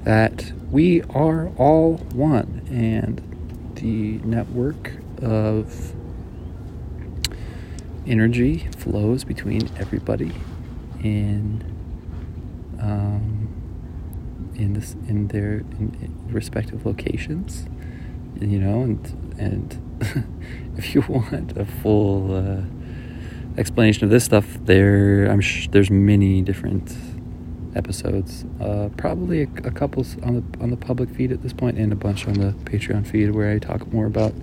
that 0.03 0.51
we 0.71 1.01
are 1.03 1.49
all 1.57 1.97
one, 2.13 2.61
and 2.69 3.21
the 3.75 4.17
network 4.25 4.91
of 5.21 5.93
energy 8.05 8.67
flows 8.77 9.23
between 9.23 9.69
everybody 9.77 10.33
in 11.01 11.63
um, 12.79 13.47
in 14.55 14.73
this 14.73 14.93
in 15.07 15.27
their 15.27 15.59
in, 15.79 16.13
respective 16.29 16.85
locations, 16.85 17.65
you 18.39 18.59
know, 18.59 18.81
and 18.81 19.35
and 19.37 20.27
if 20.77 20.93
you 20.93 21.01
want 21.07 21.57
a 21.57 21.65
full 21.65 22.35
uh, 22.35 22.61
explanation 23.57 24.03
of 24.05 24.09
this 24.09 24.23
stuff, 24.23 24.45
there 24.65 25.25
I'm 25.25 25.41
sh- 25.41 25.67
there's 25.71 25.91
many 25.91 26.41
different 26.41 26.95
episodes. 27.75 28.45
Uh, 28.61 28.89
probably 28.97 29.41
a, 29.41 29.47
a 29.63 29.71
couple 29.71 30.05
on 30.23 30.35
the 30.35 30.63
on 30.63 30.69
the 30.69 30.77
public 30.77 31.09
feed 31.09 31.31
at 31.31 31.41
this 31.41 31.53
point, 31.53 31.77
and 31.77 31.91
a 31.91 31.95
bunch 31.95 32.27
on 32.27 32.33
the 32.33 32.53
Patreon 32.69 33.05
feed 33.05 33.31
where 33.31 33.51
I 33.51 33.59
talk 33.59 33.91
more 33.91 34.05
about 34.05 34.33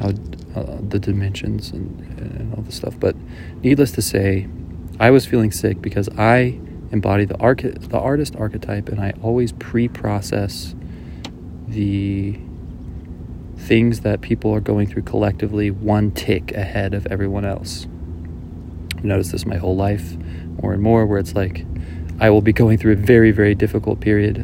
how 0.00 0.08
uh, 0.56 0.78
the 0.88 0.98
dimensions 0.98 1.70
and, 1.70 2.00
and 2.18 2.54
all 2.54 2.62
the 2.62 2.72
stuff. 2.72 2.98
But 2.98 3.16
needless 3.62 3.92
to 3.92 4.02
say, 4.02 4.48
I 4.98 5.10
was 5.10 5.26
feeling 5.26 5.52
sick 5.52 5.80
because 5.80 6.08
I 6.10 6.58
embody 6.92 7.24
the 7.24 7.38
arch- 7.38 7.62
the 7.62 7.98
artist 7.98 8.36
archetype, 8.36 8.88
and 8.88 9.00
I 9.00 9.12
always 9.22 9.52
pre-process 9.52 10.74
the 11.68 12.38
things 13.56 14.00
that 14.00 14.20
people 14.22 14.52
are 14.52 14.60
going 14.60 14.86
through 14.86 15.02
collectively 15.02 15.70
one 15.70 16.10
tick 16.10 16.52
ahead 16.52 16.94
of 16.94 17.06
everyone 17.06 17.44
else. 17.44 17.86
Noticed 19.02 19.32
this 19.32 19.46
my 19.46 19.56
whole 19.56 19.76
life 19.76 20.16
more 20.62 20.72
and 20.72 20.82
more, 20.82 21.06
where 21.06 21.18
it's 21.18 21.34
like 21.34 21.64
I 22.20 22.30
will 22.30 22.42
be 22.42 22.52
going 22.52 22.78
through 22.78 22.92
a 22.92 22.96
very, 22.96 23.30
very 23.30 23.54
difficult 23.54 24.00
period 24.00 24.38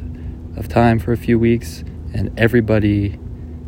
of 0.56 0.68
time 0.68 0.98
for 0.98 1.12
a 1.12 1.16
few 1.16 1.38
weeks, 1.38 1.84
and 2.14 2.32
everybody 2.38 3.18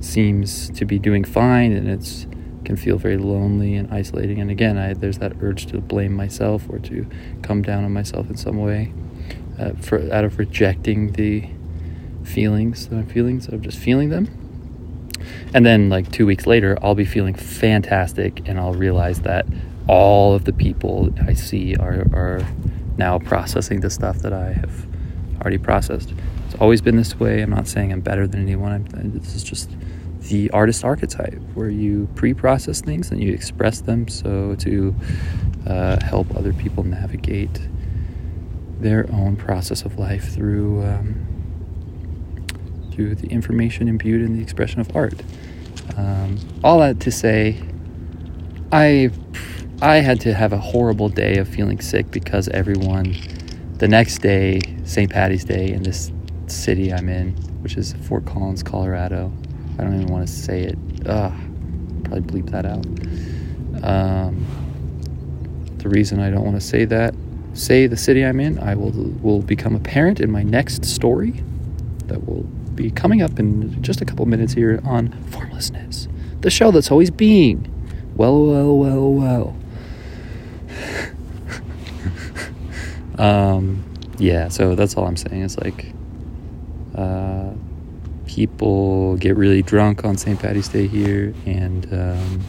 seems 0.00 0.70
to 0.70 0.84
be 0.84 0.98
doing 0.98 1.24
fine, 1.24 1.72
and 1.72 1.88
it's 1.88 2.26
can 2.64 2.76
feel 2.76 2.98
very 2.98 3.16
lonely 3.16 3.74
and 3.74 3.90
isolating. 3.92 4.40
And 4.40 4.50
again, 4.50 4.76
I, 4.76 4.92
there's 4.92 5.18
that 5.18 5.32
urge 5.40 5.66
to 5.66 5.80
blame 5.80 6.12
myself 6.12 6.68
or 6.68 6.78
to 6.80 7.06
come 7.42 7.62
down 7.62 7.84
on 7.84 7.92
myself 7.92 8.28
in 8.28 8.36
some 8.36 8.58
way, 8.58 8.92
uh, 9.58 9.72
for 9.80 10.12
out 10.12 10.24
of 10.24 10.38
rejecting 10.38 11.12
the 11.12 11.48
feelings 12.24 12.88
that 12.88 12.96
I'm 12.96 13.06
feeling, 13.06 13.36
instead 13.36 13.54
of 13.54 13.62
just 13.62 13.78
feeling 13.78 14.10
them. 14.10 14.28
And 15.54 15.64
then, 15.64 15.88
like 15.88 16.12
two 16.12 16.26
weeks 16.26 16.46
later, 16.46 16.78
I'll 16.82 16.94
be 16.94 17.06
feeling 17.06 17.34
fantastic, 17.34 18.46
and 18.46 18.58
I'll 18.58 18.74
realize 18.74 19.20
that 19.22 19.46
all 19.88 20.34
of 20.34 20.44
the 20.44 20.52
people 20.52 21.12
I 21.26 21.32
see 21.32 21.74
are, 21.76 22.02
are 22.12 22.46
now 22.96 23.18
processing 23.18 23.80
the 23.80 23.90
stuff 23.90 24.18
that 24.18 24.32
I 24.32 24.52
have 24.52 24.86
already 25.40 25.58
processed. 25.58 26.12
It's 26.46 26.54
always 26.60 26.80
been 26.80 26.96
this 26.96 27.18
way. 27.18 27.40
I'm 27.40 27.50
not 27.50 27.66
saying 27.66 27.92
I'm 27.92 28.00
better 28.00 28.26
than 28.26 28.42
anyone. 28.42 28.72
I'm, 28.72 29.18
this 29.18 29.34
is 29.34 29.42
just 29.42 29.70
the 30.20 30.50
artist 30.50 30.84
archetype, 30.84 31.40
where 31.54 31.70
you 31.70 32.08
pre-process 32.14 32.80
things 32.80 33.10
and 33.10 33.22
you 33.22 33.32
express 33.32 33.80
them 33.80 34.08
so 34.08 34.54
to 34.56 34.94
uh, 35.66 36.04
help 36.04 36.34
other 36.36 36.52
people 36.52 36.84
navigate 36.84 37.60
their 38.80 39.10
own 39.12 39.36
process 39.36 39.82
of 39.82 39.98
life 39.98 40.32
through 40.32 40.82
um, 40.84 41.24
through 42.92 43.14
the 43.14 43.28
information 43.28 43.88
imbued 43.88 44.22
in 44.22 44.36
the 44.36 44.42
expression 44.42 44.80
of 44.80 44.94
art. 44.94 45.22
Um, 45.96 46.38
all 46.64 46.80
that 46.80 47.00
to 47.00 47.12
say, 47.12 47.60
I 48.72 49.10
I 49.80 49.98
had 49.98 50.20
to 50.22 50.34
have 50.34 50.52
a 50.52 50.58
horrible 50.58 51.08
day 51.08 51.36
of 51.36 51.46
feeling 51.46 51.80
sick 51.80 52.10
because 52.10 52.48
everyone 52.48 53.14
the 53.76 53.86
next 53.86 54.18
day, 54.18 54.60
St. 54.82 55.08
Patty's 55.08 55.44
Day, 55.44 55.70
in 55.70 55.84
this 55.84 56.10
city 56.48 56.92
I'm 56.92 57.08
in, 57.08 57.30
which 57.62 57.76
is 57.76 57.92
Fort 58.08 58.26
Collins, 58.26 58.64
Colorado. 58.64 59.32
I 59.78 59.84
don't 59.84 59.94
even 59.94 60.08
want 60.08 60.26
to 60.26 60.32
say 60.32 60.62
it. 60.62 60.78
Ugh, 61.06 61.32
probably 62.02 62.42
bleep 62.42 62.50
that 62.50 62.66
out. 62.66 62.84
Um, 63.88 64.44
the 65.78 65.88
reason 65.88 66.18
I 66.18 66.30
don't 66.30 66.44
want 66.44 66.56
to 66.56 66.66
say 66.66 66.84
that, 66.86 67.14
say 67.54 67.86
the 67.86 67.96
city 67.96 68.24
I'm 68.24 68.40
in, 68.40 68.58
I 68.58 68.74
will 68.74 68.90
will 68.90 69.42
become 69.42 69.76
apparent 69.76 70.18
in 70.18 70.28
my 70.28 70.42
next 70.42 70.84
story 70.84 71.44
that 72.06 72.26
will 72.26 72.42
be 72.74 72.90
coming 72.90 73.22
up 73.22 73.38
in 73.38 73.80
just 73.80 74.00
a 74.00 74.04
couple 74.04 74.26
minutes 74.26 74.54
here 74.54 74.80
on 74.84 75.10
Formlessness, 75.30 76.08
the 76.40 76.50
show 76.50 76.72
that's 76.72 76.90
always 76.90 77.12
being. 77.12 77.72
Well, 78.16 78.44
well, 78.44 78.76
well, 78.76 79.12
well. 79.12 79.56
Um, 83.18 83.84
yeah, 84.18 84.48
so 84.48 84.74
that's 84.74 84.96
all 84.96 85.06
I'm 85.06 85.16
saying. 85.16 85.42
It's 85.42 85.58
like 85.58 85.92
uh, 86.94 87.52
people 88.26 89.16
get 89.16 89.36
really 89.36 89.62
drunk 89.62 90.04
on 90.04 90.16
St. 90.16 90.38
Patty's 90.38 90.68
Day 90.68 90.86
here, 90.86 91.34
and 91.44 91.92
um, 91.92 92.40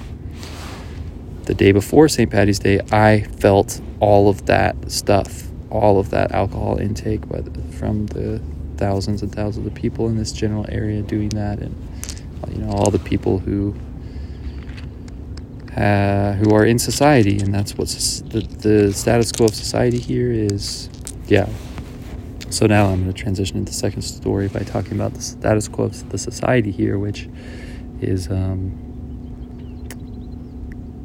the 1.45 1.53
day 1.53 1.71
before 1.71 2.07
St. 2.07 2.29
Patty's 2.29 2.59
Day, 2.59 2.79
I 2.91 3.21
felt 3.39 3.81
all 3.99 4.29
of 4.29 4.45
that 4.45 4.91
stuff, 4.91 5.47
all 5.69 5.99
of 5.99 6.11
that 6.11 6.31
alcohol 6.31 6.77
intake 6.77 7.21
from 7.73 8.05
the 8.07 8.41
thousands 8.77 9.21
and 9.21 9.33
thousands 9.33 9.67
of 9.67 9.73
people 9.73 10.07
in 10.07 10.17
this 10.17 10.31
general 10.31 10.65
area 10.69 11.01
doing 11.01 11.29
that, 11.29 11.59
and 11.59 11.75
you 12.49 12.59
know 12.59 12.71
all 12.71 12.89
the 12.89 12.99
people 12.99 13.39
who 13.39 13.75
uh, 15.75 16.33
who 16.33 16.53
are 16.53 16.65
in 16.65 16.79
society, 16.79 17.37
and 17.39 17.53
that's 17.53 17.75
what 17.77 17.87
the, 17.87 18.41
the 18.59 18.93
status 18.93 19.31
quo 19.31 19.45
of 19.45 19.55
society 19.55 19.99
here 19.99 20.31
is, 20.31 20.89
yeah. 21.27 21.47
So 22.49 22.65
now 22.65 22.87
I'm 22.87 23.03
going 23.03 23.13
to 23.13 23.21
transition 23.21 23.57
into 23.57 23.71
the 23.71 23.77
second 23.77 24.01
story 24.01 24.47
by 24.47 24.61
talking 24.61 24.93
about 24.93 25.13
the 25.13 25.21
status 25.21 25.67
quo 25.67 25.85
of 25.85 26.09
the 26.09 26.17
society 26.17 26.71
here, 26.71 26.97
which 26.97 27.29
is 28.01 28.27
um, 28.29 28.71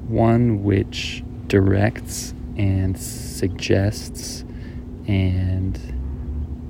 one 0.08 0.62
which 0.64 1.22
directs 1.48 2.32
and 2.56 2.98
suggests 2.98 4.44
and 5.06 5.78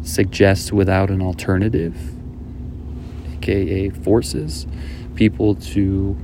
suggests 0.02 0.72
without 0.72 1.10
an 1.10 1.22
alternative, 1.22 1.96
aka 3.36 3.90
forces 3.90 4.66
people 5.14 5.54
to 5.54 6.16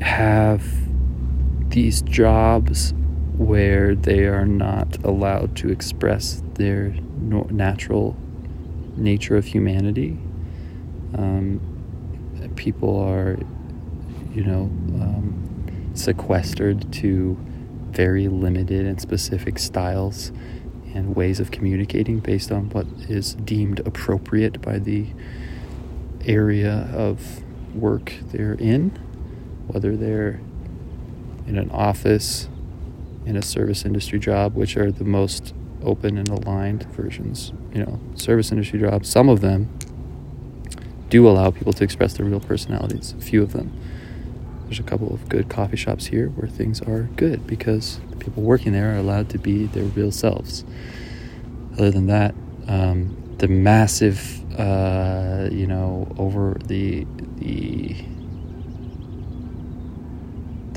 have 0.00 0.64
these 1.70 2.02
jobs 2.02 2.94
where 3.36 3.94
they 3.94 4.24
are 4.26 4.46
not 4.46 5.02
allowed 5.04 5.56
to 5.56 5.70
express 5.70 6.42
their 6.54 6.90
natural 7.50 8.16
nature 8.96 9.36
of 9.36 9.44
humanity. 9.44 10.18
Um, 11.16 11.60
people 12.56 12.98
are, 13.00 13.38
you 14.34 14.44
know, 14.44 14.62
um, 15.00 15.90
sequestered 15.94 16.92
to 16.92 17.36
very 17.90 18.28
limited 18.28 18.86
and 18.86 19.00
specific 19.00 19.58
styles 19.58 20.32
and 20.94 21.14
ways 21.14 21.40
of 21.40 21.50
communicating 21.50 22.18
based 22.18 22.50
on 22.50 22.70
what 22.70 22.86
is 23.08 23.34
deemed 23.34 23.80
appropriate 23.80 24.60
by 24.60 24.78
the 24.78 25.06
area 26.24 26.90
of 26.92 27.42
work 27.74 28.14
they're 28.32 28.54
in, 28.54 28.98
whether 29.68 29.96
they're 29.96 30.40
in 31.46 31.56
an 31.56 31.70
office, 31.70 32.48
in 33.24 33.36
a 33.36 33.42
service 33.42 33.84
industry 33.84 34.18
job, 34.18 34.54
which 34.54 34.76
are 34.76 34.90
the 34.90 35.04
most 35.04 35.54
open 35.82 36.18
and 36.18 36.28
aligned 36.28 36.84
versions. 36.92 37.52
You 37.72 37.84
know, 37.84 38.00
service 38.14 38.50
industry 38.50 38.80
jobs, 38.80 39.08
some 39.08 39.28
of 39.28 39.40
them 39.40 39.68
do 41.08 41.26
allow 41.26 41.50
people 41.50 41.72
to 41.72 41.84
express 41.84 42.14
their 42.14 42.26
real 42.26 42.40
personalities, 42.40 43.14
a 43.18 43.20
few 43.20 43.42
of 43.42 43.52
them. 43.52 43.72
There's 44.64 44.80
a 44.80 44.82
couple 44.82 45.12
of 45.14 45.28
good 45.30 45.48
coffee 45.48 45.78
shops 45.78 46.06
here 46.06 46.28
where 46.28 46.48
things 46.48 46.82
are 46.82 47.04
good 47.16 47.46
because 47.46 48.00
the 48.10 48.16
people 48.16 48.42
working 48.42 48.72
there 48.72 48.94
are 48.94 48.98
allowed 48.98 49.30
to 49.30 49.38
be 49.38 49.64
their 49.66 49.84
real 49.84 50.12
selves. 50.12 50.64
Other 51.74 51.90
than 51.90 52.06
that, 52.08 52.34
um, 52.66 53.16
the 53.38 53.48
massive, 53.48 54.44
uh, 54.58 55.48
you 55.50 55.66
know, 55.66 56.12
over 56.18 56.58
the 56.66 57.06
the 57.36 57.94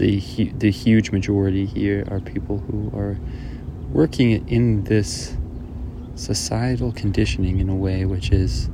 the 0.01 0.19
the 0.57 0.71
huge 0.71 1.11
majority 1.11 1.65
here 1.65 2.03
are 2.09 2.19
people 2.19 2.57
who 2.57 2.91
are 2.97 3.19
working 3.91 4.47
in 4.49 4.83
this 4.85 5.37
societal 6.15 6.91
conditioning 6.91 7.59
in 7.59 7.69
a 7.69 7.75
way 7.75 8.05
which 8.05 8.31
is 8.31 8.67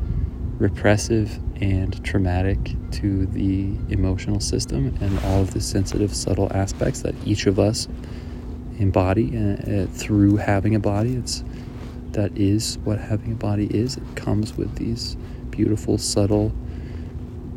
repressive 0.57 1.37
and 1.61 2.01
traumatic 2.05 2.57
to 2.91 3.25
the 3.27 3.75
emotional 3.89 4.39
system 4.39 4.95
and 5.01 5.19
all 5.25 5.41
of 5.41 5.53
the 5.53 5.59
sensitive, 5.59 6.15
subtle 6.15 6.49
aspects 6.53 7.01
that 7.01 7.13
each 7.25 7.45
of 7.45 7.59
us 7.59 7.89
embody 8.79 9.37
uh, 9.37 9.41
uh, 9.41 9.87
through 9.87 10.37
having 10.37 10.75
a 10.75 10.79
body. 10.79 11.15
It's 11.15 11.43
that 12.11 12.35
is 12.37 12.77
what 12.85 12.99
having 12.99 13.33
a 13.33 13.35
body 13.35 13.65
is. 13.65 13.97
It 13.97 14.15
comes 14.15 14.55
with 14.55 14.75
these 14.75 15.17
beautiful, 15.49 15.97
subtle, 15.97 16.53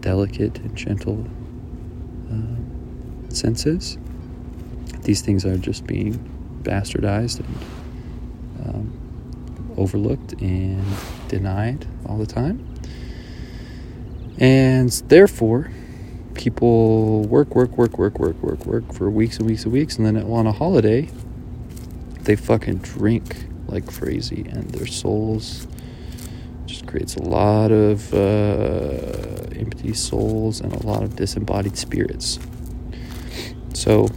delicate, 0.01 0.59
and 0.59 0.75
gentle 0.75 1.25
uh, 2.33 2.70
senses. 3.33 3.99
These 5.03 5.23
things 5.23 5.45
are 5.45 5.57
just 5.57 5.87
being 5.87 6.19
bastardized 6.63 7.41
and 7.41 8.69
um, 8.69 9.75
overlooked 9.77 10.35
and 10.41 10.85
denied 11.29 11.87
all 12.07 12.19
the 12.19 12.27
time. 12.27 12.67
And 14.39 14.91
therefore, 15.09 15.71
people 16.35 17.25
work, 17.25 17.55
work, 17.55 17.77
work, 17.77 17.99
work, 17.99 18.19
work, 18.19 18.43
work, 18.43 18.67
work 18.67 18.93
for 18.93 19.11
weeks 19.11 19.39
and 19.39 19.47
weeks 19.47 19.65
and 19.65 19.73
weeks, 19.73 19.97
and 19.97 20.07
then 20.07 20.17
on 20.17 20.47
a 20.47 20.53
holiday, 20.53 21.09
they 22.23 22.37
fucking 22.37 22.79
drink 22.79 23.47
like 23.67 23.87
crazy, 23.87 24.47
and 24.49 24.71
their 24.71 24.87
souls 24.87 25.67
just 26.67 26.87
creates 26.87 27.17
a 27.17 27.23
lot 27.23 27.71
of 27.71 28.13
uh, 28.15 29.47
empty 29.57 29.93
souls 29.93 30.61
and 30.61 30.73
a 30.73 30.87
lot 30.87 31.03
of 31.03 31.17
disembodied 31.17 31.77
spirits. 31.77 32.39
So, 33.81 34.09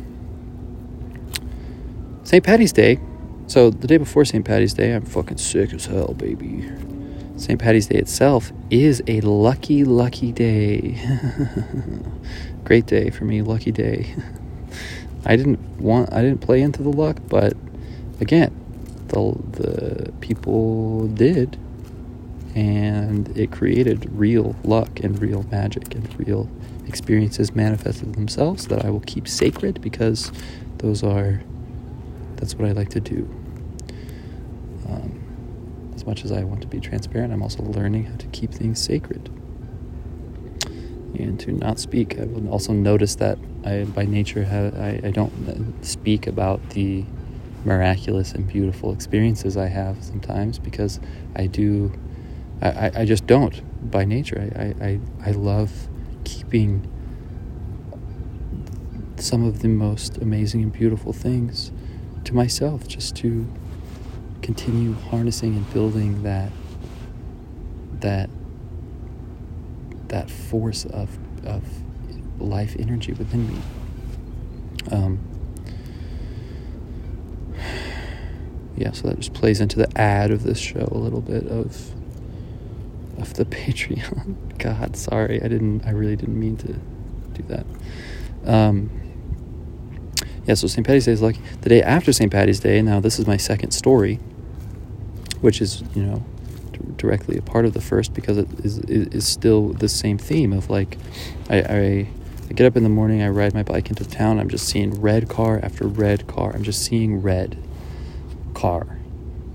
St. 2.23 2.43
Patty's 2.43 2.73
Day. 2.73 2.99
So 3.47 3.69
the 3.69 3.87
day 3.87 3.95
before 3.95 4.25
St. 4.25 4.43
Patty's 4.43 4.73
Day, 4.73 4.91
I'm 4.91 5.05
fucking 5.05 5.37
sick 5.37 5.71
as 5.73 5.85
hell, 5.85 6.13
baby. 6.15 6.69
St. 7.37 7.57
Patty's 7.57 7.87
Day 7.87 7.97
itself 7.97 8.51
is 8.69 9.01
a 9.07 9.21
lucky, 9.21 9.85
lucky 9.85 10.33
day. 10.33 11.01
Great 12.65 12.87
day 12.87 13.09
for 13.09 13.23
me, 13.23 13.41
lucky 13.41 13.71
day. 13.71 14.13
I 15.25 15.37
didn't 15.37 15.61
want, 15.79 16.11
I 16.11 16.21
didn't 16.21 16.41
play 16.41 16.61
into 16.61 16.83
the 16.83 16.89
luck, 16.89 17.19
but 17.29 17.53
again, 18.19 18.53
the 19.07 19.33
the 19.51 20.11
people 20.19 21.07
did, 21.07 21.57
and 22.53 23.29
it 23.37 23.53
created 23.53 24.09
real 24.11 24.57
luck 24.65 24.99
and 24.99 25.21
real 25.21 25.43
magic 25.43 25.95
and 25.95 26.19
real 26.19 26.49
experiences 26.87 27.55
manifested 27.55 28.13
themselves 28.15 28.67
that 28.67 28.85
I 28.85 28.89
will 28.89 29.01
keep 29.01 29.27
sacred 29.27 29.81
because 29.81 30.31
those 30.77 31.03
are 31.03 31.41
that's 32.35 32.55
what 32.55 32.67
I 32.67 32.71
like 32.73 32.89
to 32.89 32.99
do. 32.99 33.29
Um, 34.89 35.91
as 35.95 36.05
much 36.05 36.25
as 36.25 36.31
I 36.31 36.43
want 36.43 36.61
to 36.61 36.67
be 36.67 36.79
transparent, 36.79 37.31
I'm 37.31 37.41
also 37.41 37.63
learning 37.63 38.05
how 38.05 38.17
to 38.17 38.27
keep 38.27 38.51
things 38.51 38.81
sacred 38.81 39.29
and 41.15 41.39
to 41.39 41.51
not 41.51 41.79
speak. 41.79 42.19
I 42.19 42.25
will 42.25 42.49
also 42.49 42.73
notice 42.73 43.15
that 43.15 43.37
I, 43.65 43.83
by 43.85 44.05
nature, 44.05 44.43
have, 44.43 44.75
I, 44.75 44.99
I 45.03 45.11
don't 45.11 45.73
speak 45.81 46.27
about 46.27 46.71
the 46.71 47.05
miraculous 47.65 48.33
and 48.33 48.45
beautiful 48.45 48.91
experiences 48.91 49.55
I 49.55 49.67
have 49.67 50.03
sometimes 50.03 50.59
because 50.59 50.99
I 51.35 51.47
do, 51.47 51.93
I, 52.61 52.91
I 52.95 53.05
just 53.05 53.25
don't 53.25 53.61
by 53.89 54.05
nature. 54.05 54.51
I, 54.55 54.85
I, 54.85 54.99
I 55.25 55.31
love 55.31 55.71
keeping 56.33 56.89
some 59.17 59.45
of 59.45 59.61
the 59.61 59.67
most 59.67 60.17
amazing 60.17 60.63
and 60.63 60.73
beautiful 60.73 61.13
things 61.13 61.71
to 62.25 62.33
myself 62.33 62.87
just 62.87 63.15
to 63.15 63.47
continue 64.41 64.93
harnessing 64.93 65.55
and 65.55 65.73
building 65.73 66.23
that 66.23 66.51
that 67.99 68.29
that 70.09 70.29
force 70.29 70.85
of 70.85 71.17
of 71.45 71.63
life 72.39 72.75
energy 72.79 73.13
within 73.13 73.47
me. 73.47 73.61
Um, 74.91 75.19
yeah, 78.75 78.91
so 78.91 79.07
that 79.07 79.17
just 79.17 79.33
plays 79.33 79.61
into 79.61 79.77
the 79.77 79.87
ad 79.97 80.31
of 80.31 80.43
this 80.43 80.59
show 80.59 80.89
a 80.91 80.97
little 80.97 81.21
bit 81.21 81.47
of 81.47 81.93
of 83.17 83.33
the 83.35 83.45
Patreon. 83.55 84.35
God, 84.63 84.95
sorry, 84.95 85.43
I 85.43 85.49
didn't. 85.49 85.85
I 85.85 85.89
really 85.89 86.15
didn't 86.15 86.39
mean 86.39 86.55
to 86.57 86.73
do 87.33 87.43
that. 87.49 87.65
Um, 88.45 88.89
yeah, 90.45 90.53
so 90.53 90.67
St. 90.67 90.87
Patty's 90.87 91.03
Day 91.05 91.11
is 91.11 91.21
like 91.21 91.35
the 91.59 91.67
day 91.67 91.81
after 91.81 92.13
St. 92.13 92.31
Patty's 92.31 92.61
Day. 92.61 92.81
Now, 92.81 93.01
this 93.01 93.19
is 93.19 93.27
my 93.27 93.35
second 93.35 93.71
story, 93.71 94.21
which 95.41 95.61
is, 95.61 95.83
you 95.93 96.03
know, 96.03 96.23
directly 96.95 97.37
a 97.37 97.41
part 97.41 97.65
of 97.65 97.73
the 97.73 97.81
first 97.81 98.13
because 98.13 98.37
it 98.37 98.47
is, 98.63 98.79
is 98.79 99.27
still 99.27 99.73
the 99.73 99.89
same 99.89 100.17
theme 100.17 100.53
of 100.53 100.69
like, 100.69 100.97
I, 101.49 101.61
I, 101.61 102.07
I 102.49 102.53
get 102.53 102.65
up 102.65 102.77
in 102.77 102.83
the 102.83 102.89
morning, 102.89 103.21
I 103.21 103.27
ride 103.27 103.53
my 103.53 103.63
bike 103.63 103.89
into 103.89 104.05
town, 104.05 104.39
I'm 104.39 104.49
just 104.49 104.65
seeing 104.65 105.01
red 105.01 105.27
car 105.27 105.59
after 105.61 105.87
red 105.87 106.25
car. 106.25 106.53
I'm 106.53 106.63
just 106.63 106.85
seeing 106.85 107.21
red 107.21 107.61
car 108.53 108.97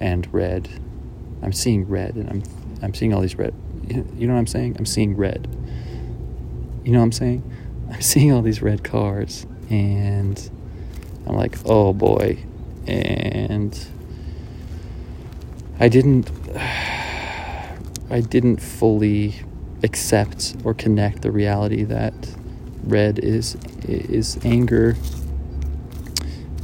and 0.01 0.31
red. 0.35 0.69
I'm 1.43 1.55
seeing 1.55 1.89
red 1.89 2.15
and 2.17 2.29
I'm, 2.29 2.43
I'm 2.83 2.93
seeing 2.93 3.15
all 3.15 3.23
these 3.23 3.37
red. 3.37 3.55
You 3.87 4.27
know 4.27 4.35
what 4.35 4.41
I'm 4.41 4.47
saying? 4.47 4.77
I'm 4.79 4.87
seeing 4.87 5.17
red. 5.17 5.49
You 6.85 6.93
know 6.93 6.99
what 6.99 7.05
I'm 7.05 7.13
saying? 7.13 7.55
I'm 7.91 8.03
seeing 8.03 8.33
all 8.33 8.43
these 8.43 8.63
red 8.63 8.85
cars 8.85 9.47
and 9.71 10.51
I'm 11.27 11.37
like, 11.37 11.57
oh 11.65 11.93
boy. 11.93 12.39
And 12.87 13.79
I 15.79 15.89
didn't 15.89 16.31
I 18.11 18.21
didn't 18.21 18.57
fully 18.57 19.35
accept 19.83 20.57
or 20.65 20.75
connect 20.75 21.23
the 21.23 21.31
reality 21.31 21.85
that 21.85 22.15
red 22.85 23.19
is 23.19 23.57
is 23.87 24.39
anger 24.45 24.97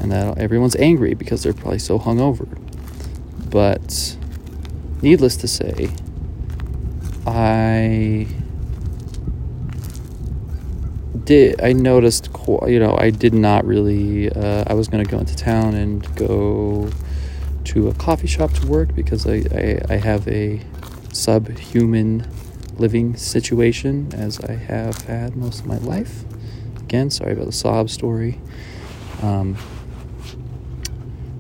and 0.01 0.11
that 0.11 0.37
everyone's 0.39 0.77
angry 0.77 1.15
because 1.15 1.43
they're 1.43 1.53
probably 1.53 1.79
so 1.79 1.99
hungover. 1.99 2.49
But 3.51 4.17
needless 5.01 5.37
to 5.39 5.49
say, 5.49 5.91
I 7.27 8.27
did 11.25 11.61
I 11.63 11.73
noticed 11.73 12.29
you 12.67 12.79
know 12.79 12.97
I 12.99 13.11
did 13.11 13.33
not 13.33 13.65
really 13.65 14.31
uh, 14.31 14.65
I 14.67 14.75
was 14.75 14.89
gonna 14.89 15.05
go 15.05 15.19
into 15.19 15.35
town 15.35 15.75
and 15.75 16.15
go 16.17 16.91
to 17.65 17.89
a 17.89 17.95
coffee 17.95 18.27
shop 18.27 18.53
to 18.53 18.67
work 18.67 18.95
because 18.95 19.27
I, 19.27 19.43
I, 19.55 19.95
I 19.95 19.97
have 19.97 20.29
a 20.29 20.61
subhuman 21.13 22.29
living 22.77 23.17
situation 23.17 24.11
as 24.15 24.41
I 24.41 24.55
have 24.55 25.03
had 25.03 25.37
most 25.37 25.61
of 25.61 25.67
my 25.67 25.79
life. 25.79 26.25
Again, 26.77 27.11
sorry 27.11 27.33
about 27.33 27.47
the 27.47 27.53
sob 27.53 27.89
story. 27.89 28.41
Um, 29.23 29.57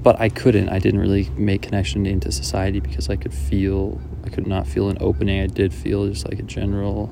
but 0.05 0.21
I 0.21 0.29
couldn't. 0.29 0.69
I 0.69 0.79
didn't 0.79 1.01
really 1.01 1.29
make 1.37 1.63
connection 1.63 2.07
into 2.07 2.31
society 2.31 2.79
because 2.79 3.11
I 3.11 3.17
could 3.17 3.35
feel, 3.35 4.01
I 4.25 4.29
could 4.29 4.47
not 4.47 4.69
feel 4.69 4.89
an 4.89 4.99
opening. 5.01 5.41
I 5.41 5.49
did 5.49 5.75
feel 5.75 6.07
just 6.07 6.29
like 6.31 6.39
a 6.39 6.45
general 6.45 7.11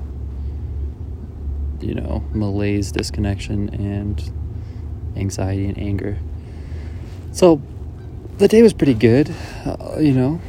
you 1.82 1.94
know, 1.94 2.24
malaise, 2.32 2.92
disconnection, 2.92 3.68
and 3.70 4.32
anxiety 5.16 5.66
and 5.66 5.76
anger. 5.78 6.18
So 7.32 7.60
the 8.38 8.48
day 8.48 8.62
was 8.62 8.72
pretty 8.72 8.94
good, 8.94 9.34
uh, 9.66 9.98
you 9.98 10.12
know. 10.12 10.40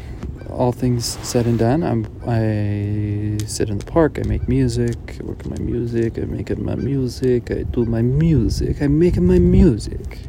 All 0.49 0.71
things 0.71 1.17
said 1.23 1.47
and 1.47 1.57
done, 1.57 1.81
I'm, 1.81 2.05
I 2.27 3.43
sit 3.47 3.69
in 3.69 3.79
the 3.79 3.85
park. 3.85 4.19
I 4.23 4.27
make 4.27 4.47
music. 4.47 5.17
I 5.19 5.23
work 5.23 5.43
on 5.45 5.49
my 5.49 5.57
music. 5.57 6.19
I 6.19 6.25
make 6.25 6.51
up 6.51 6.59
my 6.59 6.75
music. 6.75 7.49
I 7.49 7.63
do 7.63 7.85
my 7.85 8.03
music. 8.03 8.83
I 8.83 8.87
make 8.87 9.17
my 9.17 9.39
music. 9.39 10.19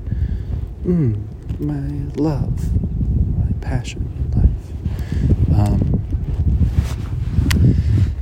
Mm, 0.87 1.34
my 1.61 2.11
love, 2.17 2.73
my 3.39 3.53
passion 3.61 4.11
in 4.19 4.31
life. 4.41 5.59
Um, 5.59 6.01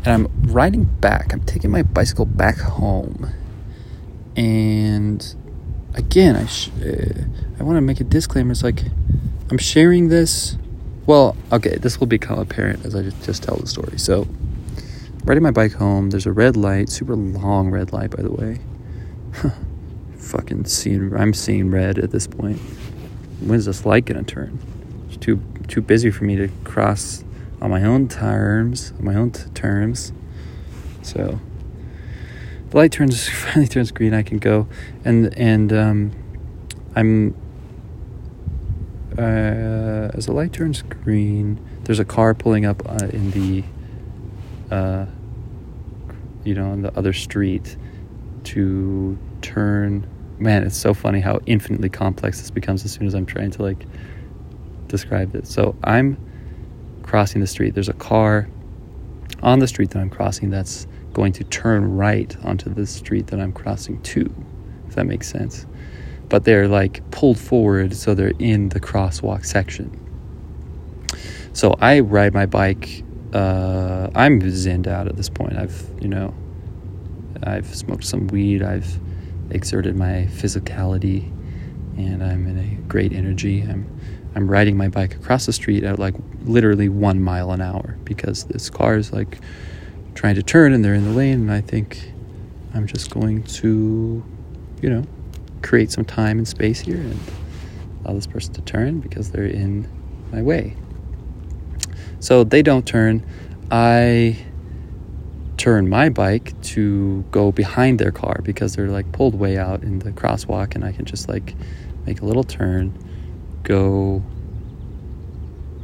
and 0.05 0.09
I'm 0.09 0.53
riding 0.53 0.85
back. 0.85 1.33
I'm 1.33 1.41
taking 1.41 1.71
my 1.71 1.83
bicycle 1.83 2.27
back 2.27 2.59
home, 2.59 3.31
and 4.37 5.35
again, 5.95 6.37
I 6.37 6.47
sh- 6.47 6.71
uh, 6.85 7.23
I 7.59 7.63
want 7.63 7.77
to 7.77 7.81
make 7.81 8.01
a 8.01 8.05
disclaimer. 8.05 8.53
It's 8.53 8.63
like 8.63 8.83
I'm 9.51 9.59
sharing 9.59 10.09
this. 10.09 10.57
Well, 11.07 11.37
okay, 11.53 11.77
this 11.77 11.99
will 11.99 12.07
become 12.07 12.39
apparent 12.39 12.85
as 12.85 12.95
I 12.95 13.03
just, 13.03 13.23
just 13.25 13.43
tell 13.43 13.57
the 13.57 13.67
story. 13.67 13.99
So, 13.99 14.29
riding 15.25 15.43
my 15.43 15.51
bike 15.51 15.73
home. 15.73 16.11
There's 16.11 16.27
a 16.27 16.33
red 16.33 16.57
light, 16.57 16.89
super 16.89 17.17
long 17.17 17.71
red 17.71 17.93
light, 17.93 18.11
by 18.11 18.23
the 18.23 18.33
way. 18.33 18.61
Fucking 20.17 20.67
seeing, 20.67 21.15
I'm 21.17 21.35
seeing 21.35 21.71
red 21.71 21.99
at 21.99 22.13
this 22.13 22.27
point. 22.27 22.61
When's 23.47 23.67
this 23.67 23.85
light 23.85 24.05
gonna 24.05 24.23
turn? 24.23 24.59
It's 25.09 25.17
too 25.17 25.43
too 25.69 25.81
busy 25.81 26.11
for 26.11 26.25
me 26.25 26.37
to 26.37 26.49
cross 26.65 27.25
on 27.61 27.71
my 27.71 27.83
own 27.85 28.09
terms, 28.09 28.93
on 28.99 29.05
my 29.05 29.15
own 29.15 29.31
t- 29.31 29.49
terms. 29.55 30.13
So 31.03 31.41
the 32.71 32.77
light 32.77 32.93
turns 32.93 33.29
finally 33.45 33.69
turns 33.69 33.91
green. 33.91 34.15
I 34.15 34.23
can 34.23 34.39
go, 34.39 34.67
and 35.05 35.37
and 35.39 35.73
um, 35.73 36.13
I'm 36.95 37.35
uh, 39.19 40.11
as 40.15 40.27
the 40.27 40.33
light 40.33 40.53
turns 40.53 40.83
green. 40.83 41.61
There's 41.85 41.99
a 41.99 42.05
car 42.05 42.35
pulling 42.35 42.65
up 42.65 42.83
uh, 42.89 43.07
in 43.07 43.31
the, 43.33 43.65
uh, 44.71 45.07
you 46.45 46.55
know, 46.55 46.71
on 46.71 46.83
the 46.83 46.97
other 46.97 47.13
street, 47.13 47.77
to 48.45 49.19
turn. 49.41 50.09
Man, 50.43 50.65
it's 50.65 50.77
so 50.77 50.93
funny 50.93 51.21
how 51.21 51.39
infinitely 51.47 51.89
complex 51.89 52.41
this 52.41 52.51
becomes 52.51 52.85
as 52.85 52.91
soon 52.91 53.07
as 53.07 53.15
I'm 53.15 53.27
trying 53.27 53.53
to 53.53 53.63
like 53.63 53.87
describe 54.89 55.37
it. 55.37 55.47
So 55.47 55.77
I'm 55.85 56.19
crossing 57.05 57.41
the 57.41 57.47
street. 57.47 57.75
There's 57.75 57.89
a 57.89 57.93
car 57.93 58.49
on 59.41 59.61
the 59.61 59.69
street 59.69 59.91
that 59.91 60.01
I'm 60.01 60.11
crossing 60.11 60.51
that's 60.51 60.89
going 61.13 61.33
to 61.35 61.45
turn 61.45 61.97
right 61.97 62.37
onto 62.45 62.75
the 62.75 62.89
street 62.89 63.29
that 63.29 63.39
I'm 63.39 63.53
crossing 63.53 64.03
to, 64.03 64.35
if 64.89 64.97
that 64.97 65.07
makes 65.07 65.29
sense. 65.29 65.65
But 66.29 66.43
they're 66.43 66.67
like 66.67 67.09
pulled 67.13 67.39
forward 67.39 67.95
so 67.95 68.13
they're 68.13 68.33
in 68.41 68.71
the 68.71 68.81
crosswalk 68.81 69.47
section. 69.47 69.97
So 71.53 71.77
I 71.81 72.01
ride 72.01 72.35
my 72.35 72.47
bike. 72.47 73.05
Uh, 73.33 74.11
I'm 74.13 74.41
zinned 74.51 74.89
out 74.89 75.07
at 75.07 75.17
this 75.17 75.29
point. 75.29 75.57
I've, 75.57 75.89
you 76.01 76.09
know, 76.09 76.35
I've 77.45 77.73
smoked 77.73 78.03
some 78.03 78.27
weed. 78.27 78.65
I've 78.65 78.99
exerted 79.55 79.97
my 79.97 80.29
physicality, 80.31 81.31
and 81.97 82.23
I'm 82.23 82.47
in 82.47 82.59
a 82.59 82.89
great 82.89 83.13
energy. 83.13 83.63
I'm 83.63 83.87
I'm 84.35 84.51
riding 84.51 84.77
my 84.77 84.89
bike 84.89 85.15
across 85.15 85.47
the 85.47 85.53
street 85.53 85.85
at 85.85 85.99
like 85.99 86.15
literally 86.45 86.89
one 86.89 87.23
mile 87.23 87.53
an 87.53 87.61
hour 87.61 87.99
because 88.05 88.45
this 88.45 88.71
car 88.71 88.97
is 88.97 89.13
like 89.13 89.39
trying 90.15 90.35
to 90.37 90.43
turn 90.43 90.73
and 90.73 90.85
they're 90.85 90.95
in 90.95 91.05
the 91.05 91.11
lane. 91.11 91.41
And 91.41 91.53
I 91.53 91.61
think 91.61 92.13
I'm 92.75 92.87
just 92.87 93.11
going 93.11 93.43
to, 93.43 94.25
you 94.81 94.91
know, 94.91 95.05
create 95.63 95.91
some 95.91 96.05
time 96.05 96.39
and 96.39 96.49
space 96.49 96.81
here 96.81 96.97
and 96.97 97.21
allow 98.05 98.15
this 98.15 98.27
person 98.27 98.55
to 98.55 98.63
turn 98.63 99.01
because 99.01 99.31
they're 99.31 99.45
in 99.45 99.87
my 100.33 100.41
way. 100.41 100.77
So 102.21 102.45
they 102.45 102.63
don't 102.63 102.87
turn. 102.87 103.27
I 103.71 104.39
turn 105.63 105.89
my 105.89 106.09
bike 106.09 106.61
to 106.61 107.25
go 107.31 107.53
behind 107.53 108.01
their 108.01 108.11
car 108.11 108.41
because 108.43 108.75
they're 108.75 108.89
like 108.89 109.13
pulled 109.13 109.33
way 109.37 109.57
out 109.57 109.81
in 109.85 110.01
the 110.01 110.11
crosswalk 110.11 110.75
and 110.75 110.85
I 110.85 110.91
can 110.91 111.05
just 111.05 111.29
like 111.29 111.55
make 112.05 112.21
a 112.21 112.25
little 112.25 112.43
turn, 112.43 112.93
go 113.63 114.25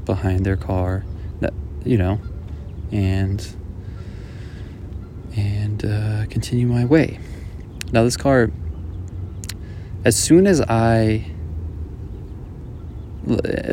behind 0.05 0.45
their 0.45 0.57
car, 0.57 1.05
you 1.85 1.97
know, 1.97 2.21
and 2.91 3.47
and 5.37 5.85
uh, 5.85 6.27
continue 6.27 6.67
my 6.67 6.85
way. 6.85 7.21
Now 7.93 8.03
this 8.03 8.17
car, 8.17 8.51
as 10.05 10.17
soon 10.17 10.49
as 10.49 10.61
I 10.61 11.31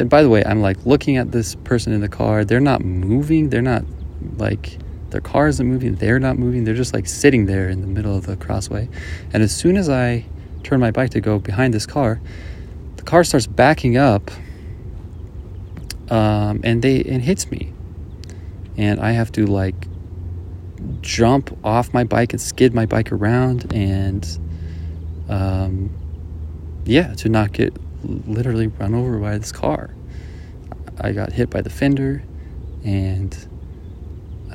by 0.06 0.22
the 0.22 0.30
way, 0.30 0.44
I'm 0.46 0.62
like 0.62 0.86
looking 0.86 1.18
at 1.18 1.32
this 1.32 1.56
person 1.56 1.94
in 1.94 2.02
the 2.02 2.10
car. 2.10 2.46
They're 2.46 2.60
not 2.60 2.86
moving. 2.86 3.50
They're 3.50 3.64
not 3.64 3.86
like 4.38 4.78
their 5.10 5.22
car 5.22 5.48
isn't 5.48 5.66
moving. 5.66 5.96
They're 5.96 6.20
not 6.20 6.38
moving. 6.38 6.64
They're 6.64 6.74
just 6.74 6.94
like 6.94 7.08
sitting 7.08 7.46
there 7.46 7.70
in 7.70 7.82
the 7.82 7.88
middle 7.88 8.16
of 8.16 8.26
the 8.26 8.36
crossway. 8.36 8.90
And 9.34 9.44
as 9.44 9.56
soon 9.56 9.78
as 9.78 9.90
I 9.90 10.26
turn 10.64 10.80
my 10.80 10.92
bike 10.92 11.12
to 11.12 11.22
go 11.22 11.40
behind 11.40 11.74
this 11.74 11.86
car, 11.86 12.20
the 12.98 13.04
car 13.04 13.24
starts 13.24 13.48
backing 13.48 13.98
up, 13.98 14.32
um, 16.10 16.62
and 16.64 16.82
they 16.82 16.98
it 16.98 17.22
hits 17.22 17.50
me, 17.52 17.72
and 18.78 19.00
I 19.00 19.12
have 19.12 19.32
to 19.34 19.46
like 19.46 19.76
jump 21.02 21.58
off 21.64 21.94
my 21.94 22.04
bike 22.04 22.34
and 22.34 22.42
skid 22.42 22.74
my 22.74 22.86
bike 22.86 23.12
around 23.12 23.74
and 23.74 24.40
um, 25.30 25.90
yeah 26.86 27.14
to 27.16 27.30
not 27.30 27.52
get 27.52 27.76
literally 28.04 28.68
run 28.68 28.94
over 28.94 29.18
by 29.18 29.38
this 29.38 29.52
car 29.52 29.90
i 31.00 31.12
got 31.12 31.32
hit 31.32 31.50
by 31.50 31.62
the 31.62 31.70
fender 31.70 32.24
and 32.84 33.48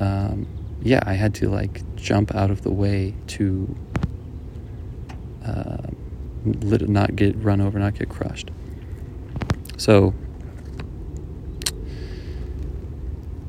um, 0.01 0.47
yeah 0.81 0.99
i 1.05 1.13
had 1.13 1.33
to 1.33 1.49
like 1.49 1.81
jump 1.95 2.33
out 2.35 2.51
of 2.51 2.61
the 2.63 2.71
way 2.71 3.13
to 3.27 3.73
uh, 5.45 5.77
not 6.43 7.15
get 7.15 7.35
run 7.43 7.61
over 7.61 7.79
not 7.79 7.93
get 7.93 8.09
crushed 8.09 8.51
so 9.77 10.13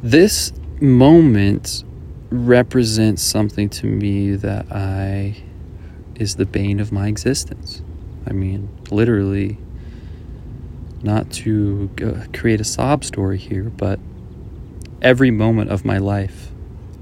this 0.02 0.52
moment 0.80 1.84
represents 2.30 3.22
something 3.22 3.68
to 3.68 3.86
me 3.86 4.34
that 4.34 4.66
I 4.72 5.42
is 6.16 6.36
the 6.36 6.46
bane 6.46 6.80
of 6.80 6.90
my 6.90 7.06
existence. 7.06 7.82
I 8.26 8.32
mean, 8.32 8.68
literally, 8.90 9.58
not 11.02 11.30
to 11.32 11.90
create 12.34 12.60
a 12.60 12.64
sob 12.64 13.04
story 13.04 13.38
here, 13.38 13.64
but 13.64 14.00
every 15.02 15.30
moment 15.30 15.70
of 15.70 15.84
my 15.84 15.98
life 15.98 16.50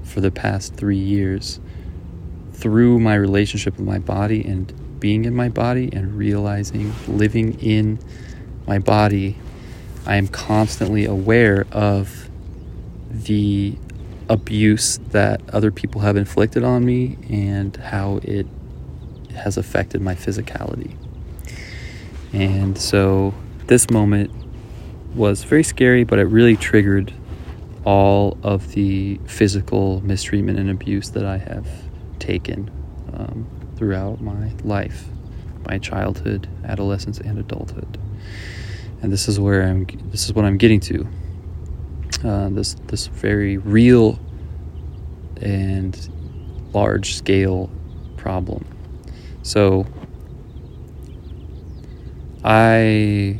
for 0.03 0.19
the 0.19 0.31
past 0.31 0.75
three 0.75 0.97
years, 0.97 1.59
through 2.51 2.99
my 2.99 3.15
relationship 3.15 3.77
with 3.77 3.85
my 3.85 3.99
body 3.99 4.43
and 4.43 4.99
being 4.99 5.25
in 5.25 5.33
my 5.33 5.49
body 5.49 5.89
and 5.93 6.17
realizing 6.17 6.93
living 7.07 7.59
in 7.59 7.99
my 8.67 8.77
body, 8.77 9.37
I 10.05 10.15
am 10.15 10.27
constantly 10.27 11.05
aware 11.05 11.65
of 11.71 12.29
the 13.09 13.77
abuse 14.29 14.97
that 15.09 15.41
other 15.53 15.71
people 15.71 16.01
have 16.01 16.17
inflicted 16.17 16.63
on 16.63 16.85
me 16.85 17.17
and 17.29 17.75
how 17.75 18.19
it 18.23 18.47
has 19.35 19.57
affected 19.57 20.01
my 20.01 20.15
physicality. 20.15 20.95
And 22.33 22.77
so 22.77 23.33
this 23.67 23.89
moment 23.89 24.31
was 25.15 25.43
very 25.43 25.63
scary, 25.63 26.03
but 26.03 26.19
it 26.19 26.23
really 26.23 26.55
triggered 26.55 27.13
all 27.83 28.37
of 28.43 28.71
the 28.73 29.19
physical 29.25 30.01
mistreatment 30.01 30.59
and 30.59 30.69
abuse 30.69 31.11
that 31.11 31.25
I 31.25 31.37
have 31.37 31.67
taken 32.19 32.69
um, 33.13 33.47
throughout 33.75 34.21
my 34.21 34.51
life, 34.63 35.05
my 35.67 35.77
childhood, 35.77 36.47
adolescence, 36.63 37.19
and 37.19 37.39
adulthood. 37.39 37.99
And 39.01 39.11
this 39.11 39.27
is 39.27 39.39
where 39.39 39.63
I'm. 39.63 39.87
This 40.11 40.25
is 40.25 40.33
what 40.33 40.45
I'm 40.45 40.57
getting 40.57 40.79
to 40.81 41.07
uh, 42.23 42.49
this 42.49 42.75
this 42.87 43.07
very 43.07 43.57
real 43.57 44.19
and 45.41 46.09
large 46.73 47.15
scale 47.15 47.69
problem. 48.17 48.65
So 49.43 49.87
I 52.43 53.39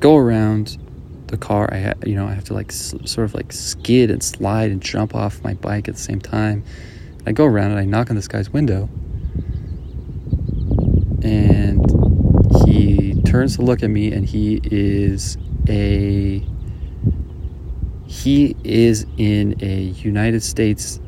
go 0.00 0.16
around 0.16 0.78
the 1.28 1.36
car. 1.36 1.68
I 1.72 1.80
ha- 1.80 1.94
you 2.04 2.14
know 2.14 2.26
I 2.26 2.34
have 2.34 2.44
to 2.44 2.54
like 2.54 2.70
s- 2.70 2.94
sort 3.04 3.24
of 3.24 3.34
like 3.34 3.52
skid 3.52 4.10
and 4.10 4.22
slide 4.22 4.70
and 4.70 4.80
jump 4.80 5.14
off 5.14 5.42
my 5.42 5.54
bike 5.54 5.88
at 5.88 5.94
the 5.94 6.00
same 6.00 6.20
time. 6.20 6.64
I 7.26 7.32
go 7.32 7.44
around 7.44 7.70
and 7.70 7.80
I 7.80 7.84
knock 7.84 8.10
on 8.10 8.16
this 8.16 8.28
guy's 8.28 8.50
window, 8.50 8.88
and 11.22 11.80
he 12.66 13.20
turns 13.22 13.56
to 13.56 13.62
look 13.62 13.82
at 13.82 13.90
me, 13.90 14.12
and 14.12 14.26
he 14.26 14.60
is 14.64 15.38
a 15.68 16.44
he 18.06 18.54
is 18.62 19.06
in 19.16 19.56
a 19.60 19.80
United 19.80 20.42
States 20.42 21.00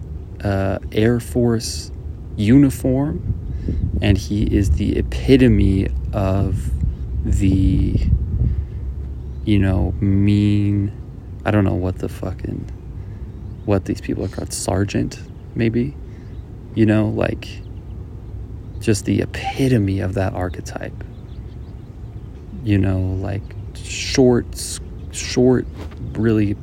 uh, 0.43 0.79
Air 0.93 1.21
Force 1.21 1.91
uniform, 2.37 3.35
and 4.03 4.19
he 4.19 4.45
is 4.45 4.73
the 4.73 4.99
epitome 4.99 5.89
of 6.13 6.71
the, 7.25 7.99
you 9.47 9.59
know, 9.59 9.93
mean. 10.01 10.93
I 11.47 11.51
don't 11.53 11.65
know 11.65 11.75
what 11.75 11.99
the 11.99 12.09
fucking, 12.09 12.71
what 13.65 13.85
these 13.87 14.01
people 14.01 14.25
are 14.25 14.29
called, 14.29 14.53
sergeant, 14.53 15.21
maybe, 15.55 15.97
you 16.75 16.85
know, 16.85 17.09
like, 17.09 17.49
just 18.81 19.05
the 19.05 19.23
epitome 19.23 20.01
of 20.01 20.15
that 20.15 20.35
archetype. 20.35 21.05
You 22.65 22.79
know, 22.79 22.99
like 23.01 23.43
short, 23.75 24.47
short, 25.13 25.67
really 26.15 26.57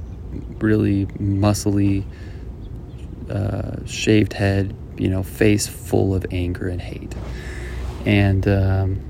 really 0.59 1.05
muscly, 1.19 2.05
uh, 3.29 3.85
shaved 3.85 4.33
head, 4.33 4.75
you 4.97 5.09
know, 5.09 5.23
face 5.23 5.67
full 5.67 6.15
of 6.15 6.25
anger 6.31 6.67
and 6.67 6.81
hate. 6.81 7.13
And 8.05 8.47
um, 8.47 9.01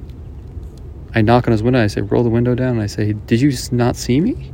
I 1.15 1.21
knock 1.21 1.47
on 1.47 1.52
his 1.52 1.62
window. 1.62 1.82
I 1.82 1.88
say, 1.88 2.02
"Roll 2.02 2.23
the 2.23 2.30
window 2.30 2.56
down." 2.56 2.73
And 2.73 2.82
I 2.82 2.88
say, 2.88 3.13
"Did 3.13 3.39
you 3.41 3.52
not 3.71 3.95
see 3.95 4.19
me? 4.19 4.52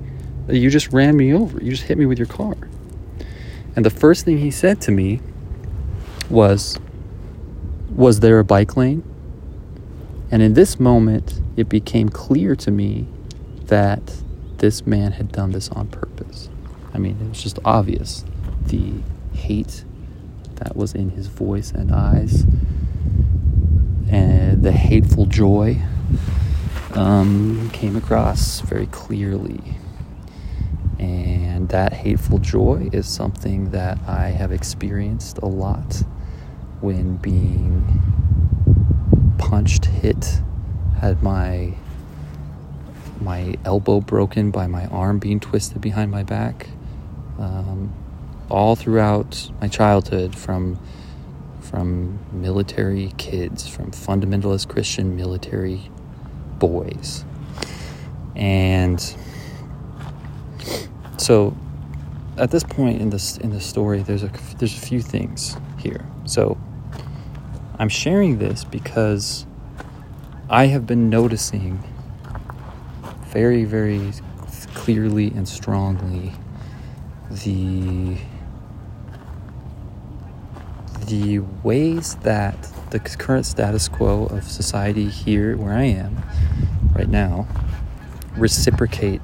You 0.49 0.69
just 0.69 0.91
ran 0.91 1.15
me 1.15 1.33
over. 1.33 1.63
You 1.63 1.71
just 1.71 1.83
hit 1.83 1.97
me 1.97 2.05
with 2.05 2.17
your 2.17 2.27
car." 2.27 2.55
And 3.75 3.85
the 3.85 3.89
first 3.89 4.25
thing 4.25 4.39
he 4.39 4.51
said 4.51 4.81
to 4.81 4.91
me 4.91 5.21
was, 6.29 6.77
"Was 7.95 8.19
there 8.19 8.39
a 8.39 8.43
bike 8.43 8.75
lane?" 8.75 9.03
And 10.31 10.41
in 10.41 10.53
this 10.53 10.79
moment, 10.79 11.41
it 11.55 11.69
became 11.69 12.09
clear 12.09 12.55
to 12.57 12.71
me 12.71 13.07
that 13.67 14.21
this 14.57 14.85
man 14.85 15.13
had 15.13 15.31
done 15.31 15.51
this 15.51 15.69
on 15.69 15.87
purpose. 15.87 16.49
I 16.93 16.97
mean, 16.97 17.17
it 17.21 17.29
was 17.29 17.41
just 17.41 17.59
obvious 17.63 18.25
the 18.67 18.93
hate 19.33 19.85
that 20.55 20.75
was 20.75 20.93
in 20.93 21.11
his 21.11 21.27
voice 21.27 21.71
and 21.71 21.91
eyes, 21.91 22.45
and 24.09 24.61
the 24.61 24.73
hateful 24.73 25.25
joy 25.25 25.81
um, 26.93 27.69
came 27.71 27.95
across 27.95 28.61
very 28.61 28.87
clearly. 28.87 29.61
And 30.97 31.69
that 31.69 31.93
hateful 31.93 32.39
joy 32.39 32.89
is 32.91 33.07
something 33.07 33.71
that 33.71 33.97
I 34.07 34.29
have 34.29 34.51
experienced 34.51 35.37
a 35.37 35.45
lot 35.45 36.03
when 36.81 37.17
being 37.17 38.01
punched, 39.37 39.85
hit, 39.85 40.41
had 40.99 41.23
my 41.23 41.73
my 43.21 43.53
elbow 43.65 43.99
broken 43.99 44.49
by 44.49 44.65
my 44.65 44.85
arm 44.87 45.19
being 45.19 45.41
twisted 45.41 45.81
behind 45.81 46.09
my 46.09 46.23
back 46.23 46.69
um, 47.37 47.93
all 48.49 48.77
throughout 48.77 49.51
my 49.59 49.67
childhood 49.67 50.35
from 50.35 50.79
from 51.61 52.19
military 52.31 53.13
kids, 53.17 53.67
from 53.67 53.91
fundamentalist 53.91 54.67
Christian 54.67 55.15
military 55.15 55.91
boys. 56.59 57.25
And 58.35 58.99
so 61.17 61.55
at 62.37 62.51
this 62.51 62.63
point 62.63 63.01
in 63.01 63.09
this 63.09 63.37
in 63.37 63.49
the 63.49 63.59
story 63.59 64.01
there's 64.01 64.23
a 64.23 64.31
there's 64.57 64.75
a 64.75 64.79
few 64.79 65.01
things 65.01 65.57
here. 65.77 66.05
So 66.25 66.57
I'm 67.77 67.89
sharing 67.89 68.37
this 68.39 68.63
because 68.63 69.45
I 70.49 70.67
have 70.67 70.85
been 70.87 71.09
noticing 71.09 71.83
very 73.27 73.65
very 73.65 74.13
clearly 74.73 75.27
and 75.27 75.47
strongly 75.47 76.33
the 77.29 78.17
the 81.05 81.39
ways 81.63 82.15
that 82.23 82.55
the 82.91 82.99
current 82.99 83.45
status 83.45 83.87
quo 83.87 84.25
of 84.25 84.43
society 84.43 85.07
here 85.09 85.55
where 85.57 85.73
I 85.73 85.83
am 85.83 86.23
right 86.95 87.09
now 87.09 87.47
reciprocate 88.35 89.21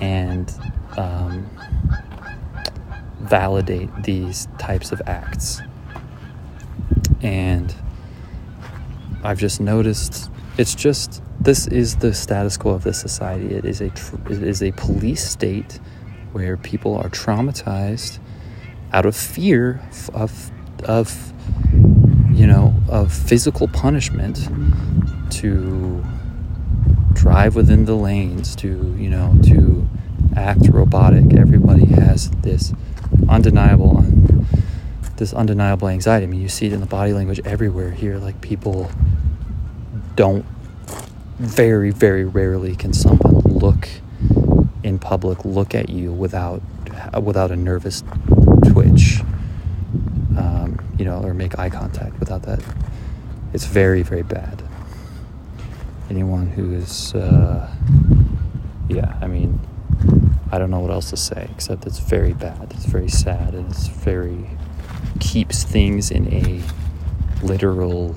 and 0.00 0.52
um, 0.96 1.48
validate 3.20 3.90
these 4.02 4.48
types 4.58 4.92
of 4.92 5.00
acts. 5.06 5.62
And 7.22 7.74
I've 9.24 9.38
just 9.38 9.60
noticed 9.60 10.30
it's 10.58 10.74
just 10.74 11.22
this 11.40 11.66
is 11.68 11.96
the 11.96 12.12
status 12.12 12.56
quo 12.56 12.72
of 12.72 12.82
this 12.84 13.00
society. 13.00 13.54
It 13.54 13.64
is 13.64 13.80
a 13.80 13.90
tr- 13.90 14.16
it 14.30 14.42
is 14.42 14.62
a 14.62 14.72
police 14.72 15.28
state 15.28 15.80
where 16.32 16.56
people 16.56 16.96
are 16.96 17.08
traumatized 17.08 18.18
out 18.92 19.06
of 19.06 19.16
fear 19.16 19.80
of 20.12 20.50
of 20.84 21.31
you 22.42 22.48
know 22.48 22.74
of 22.88 23.12
physical 23.12 23.68
punishment 23.68 24.48
to 25.30 26.04
drive 27.12 27.54
within 27.54 27.84
the 27.84 27.94
lanes 27.94 28.56
to 28.56 28.96
you 28.98 29.08
know 29.08 29.38
to 29.44 29.88
act 30.34 30.66
robotic. 30.68 31.34
Everybody 31.34 31.86
has 31.86 32.30
this 32.42 32.72
undeniable 33.28 33.96
un- 33.96 34.44
this 35.18 35.32
undeniable 35.32 35.86
anxiety. 35.86 36.26
I 36.26 36.28
mean 36.28 36.40
you 36.40 36.48
see 36.48 36.66
it 36.66 36.72
in 36.72 36.80
the 36.80 36.86
body 36.86 37.12
language 37.12 37.40
everywhere 37.44 37.92
here. 37.92 38.18
Like 38.18 38.40
people 38.40 38.90
don't 40.16 40.44
very 41.38 41.92
very 41.92 42.24
rarely 42.24 42.74
can 42.74 42.92
someone 42.92 43.38
look 43.42 43.88
in 44.82 44.98
public 44.98 45.44
look 45.44 45.76
at 45.76 45.90
you 45.90 46.12
without 46.12 46.60
without 47.22 47.52
a 47.52 47.56
nervous 47.56 48.02
twitch 48.66 49.22
you 51.02 51.08
know 51.08 51.20
or 51.20 51.34
make 51.34 51.58
eye 51.58 51.68
contact 51.68 52.20
without 52.20 52.42
that 52.44 52.62
it's 53.52 53.66
very 53.66 54.02
very 54.02 54.22
bad. 54.22 54.62
Anyone 56.08 56.46
who 56.46 56.72
is 56.74 57.12
uh, 57.12 57.68
yeah 58.88 59.18
i 59.20 59.26
mean 59.26 59.58
i 60.52 60.58
don't 60.58 60.70
know 60.70 60.78
what 60.78 60.92
else 60.92 61.10
to 61.10 61.16
say 61.16 61.48
except 61.50 61.86
it's 61.86 61.98
very 61.98 62.34
bad. 62.34 62.68
It's 62.70 62.84
very 62.84 63.08
sad 63.08 63.54
and 63.54 63.68
it's 63.68 63.88
very 63.88 64.48
keeps 65.18 65.64
things 65.64 66.12
in 66.12 66.32
a 66.32 66.62
literal 67.44 68.14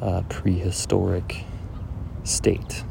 uh, 0.00 0.22
prehistoric 0.28 1.44
state. 2.22 2.84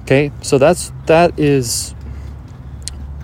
Okay 0.00 0.32
so 0.40 0.58
that's 0.58 0.92
that 1.06 1.38
is 1.38 1.94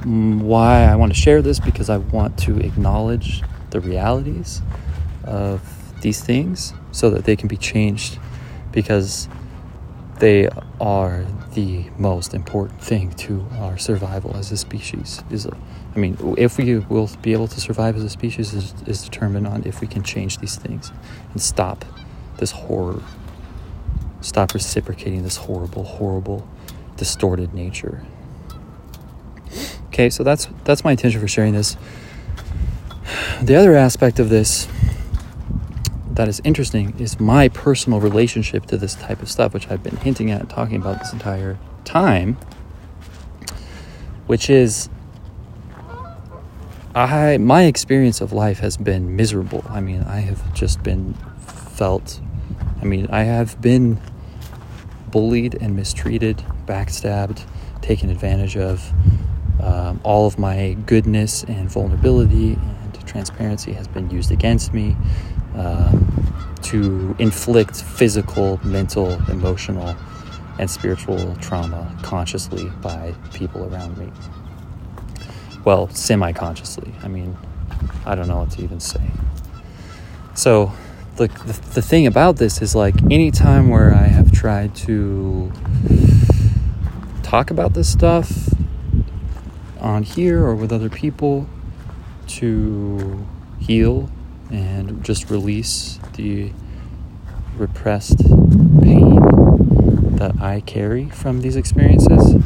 why 0.05 0.85
i 0.85 0.95
want 0.95 1.13
to 1.13 1.19
share 1.19 1.43
this 1.43 1.59
because 1.59 1.91
i 1.91 1.97
want 1.97 2.39
to 2.39 2.59
acknowledge 2.59 3.43
the 3.71 3.81
realities 3.81 4.63
of 5.25 5.61
these 6.01 6.21
things 6.21 6.73
so 6.93 7.11
that 7.11 7.25
they 7.25 7.37
can 7.37 7.49
be 7.49 7.57
changed 7.57 8.19
because 8.73 9.29
they 10.19 10.49
are 10.81 11.25
the 11.55 11.85
most 11.97 12.35
important 12.35 12.81
thing 12.81 13.11
to 13.13 13.45
our 13.59 13.79
survival 13.79 14.37
as 14.37 14.51
a 14.53 14.57
species. 14.57 15.23
Is 15.31 15.47
i 15.47 15.99
mean 15.99 16.17
if 16.37 16.59
we 16.59 16.79
will 16.79 17.11
be 17.23 17.33
able 17.33 17.49
to 17.49 17.61
survive 17.61 17.97
as 17.97 18.05
a 18.05 18.11
species 18.11 18.53
is, 18.53 18.75
is 18.87 19.03
determined 19.03 19.47
on 19.47 19.65
if 19.65 19.81
we 19.81 19.87
can 19.87 20.03
change 20.03 20.39
these 20.39 20.57
things 20.57 20.93
and 21.33 21.41
stop 21.41 21.85
this 22.39 22.51
horror 22.53 23.03
stop 24.21 24.55
reciprocating 24.55 25.23
this 25.23 25.37
horrible 25.37 25.85
horrible 25.85 26.47
distorted 26.97 27.55
nature 27.55 28.05
okay 29.99 30.11
so 30.11 30.23
that's 30.23 30.47
that's 30.63 30.85
my 30.85 30.93
intention 30.93 31.21
for 31.21 31.27
sharing 31.27 31.53
this 31.53 31.77
the 33.43 33.57
other 33.57 33.75
aspect 33.75 34.21
of 34.21 34.29
this 34.29 34.69
that 36.19 36.29
is 36.29 36.41
interesting 36.43 36.99
is 36.99 37.19
my 37.19 37.49
personal 37.49 38.01
relationship 38.01 38.67
to 38.67 38.77
this 38.77 38.97
type 38.97 39.23
of 39.23 39.31
stuff, 39.31 39.55
which 39.55 39.71
I've 39.71 39.85
been 39.85 39.97
hinting 39.99 40.33
at 40.33 40.41
and 40.41 40.51
talking 40.51 40.75
about 40.75 40.99
this 40.99 41.13
entire 41.13 41.57
time, 41.85 42.37
which 44.27 44.51
is 44.51 44.89
I 46.93 47.39
my 47.39 47.65
experience 47.65 48.21
of 48.21 48.33
life 48.33 48.59
has 48.59 48.77
been 48.77 49.15
miserable. 49.15 49.65
I 49.69 49.81
mean, 49.81 50.03
I 50.03 50.19
have 50.19 50.53
just 50.55 50.83
been 50.83 51.15
felt 51.47 52.21
I 52.83 52.85
mean, 52.85 53.07
I 53.11 53.23
have 53.23 53.61
been 53.61 54.01
bullied 55.13 55.55
and 55.61 55.77
mistreated, 55.77 56.45
backstabbed, 56.67 57.45
taken 57.81 58.11
advantage 58.11 58.57
of. 58.57 58.93
Um, 59.61 60.01
all 60.05 60.27
of 60.27 60.39
my 60.39 60.77
goodness 60.87 61.43
and 61.45 61.71
vulnerability 61.71 62.53
and 62.55 63.07
transparency 63.07 63.73
has 63.73 63.89
been 63.89 64.11
used 64.11 64.31
against 64.31 64.73
me 64.73 64.97
um, 65.55 66.57
to 66.63 67.17
inflict 67.19 67.83
physical, 67.83 68.61
mental, 68.65 69.13
emotional, 69.31 69.97
and 70.59 70.71
spiritual 70.71 71.37
trauma 71.37 71.97
consciously 72.03 72.71
by 72.83 73.15
people 73.33 73.73
around 73.73 73.97
me. 73.97 74.11
Well, 75.65 75.89
semi 75.91 76.33
consciously. 76.33 76.93
I 77.03 77.09
mean, 77.09 77.37
I 78.07 78.15
don't 78.15 78.29
know 78.29 78.39
what 78.39 78.51
to 78.53 78.63
even 78.63 78.81
say. 78.81 79.03
So, 80.35 80.73
the, 81.17 81.27
the, 81.27 81.61
the 81.75 81.83
thing 81.83 82.07
about 82.07 82.37
this 82.37 82.63
is 82.63 82.77
like 82.77 82.95
any 83.11 83.33
time 83.33 83.69
where 83.71 83.93
I 83.93 84.07
have 84.07 84.31
tried 84.31 84.75
to 84.77 85.53
talk 87.23 87.51
about 87.51 87.75
this 87.75 87.91
stuff 87.91 88.31
on 89.81 90.03
here 90.03 90.45
or 90.45 90.55
with 90.55 90.73
other 90.73 90.89
people 90.89 91.49
to 92.27 93.27
heal 93.59 94.11
and 94.51 95.05
just 95.05 95.31
release 95.31 95.99
the 96.15 96.53
repressed 97.57 98.19
pain 98.83 99.21
that 100.17 100.41
I 100.41 100.61
carry 100.61 101.09
from 101.11 101.41
these 101.41 101.57
experiences, 101.57 102.43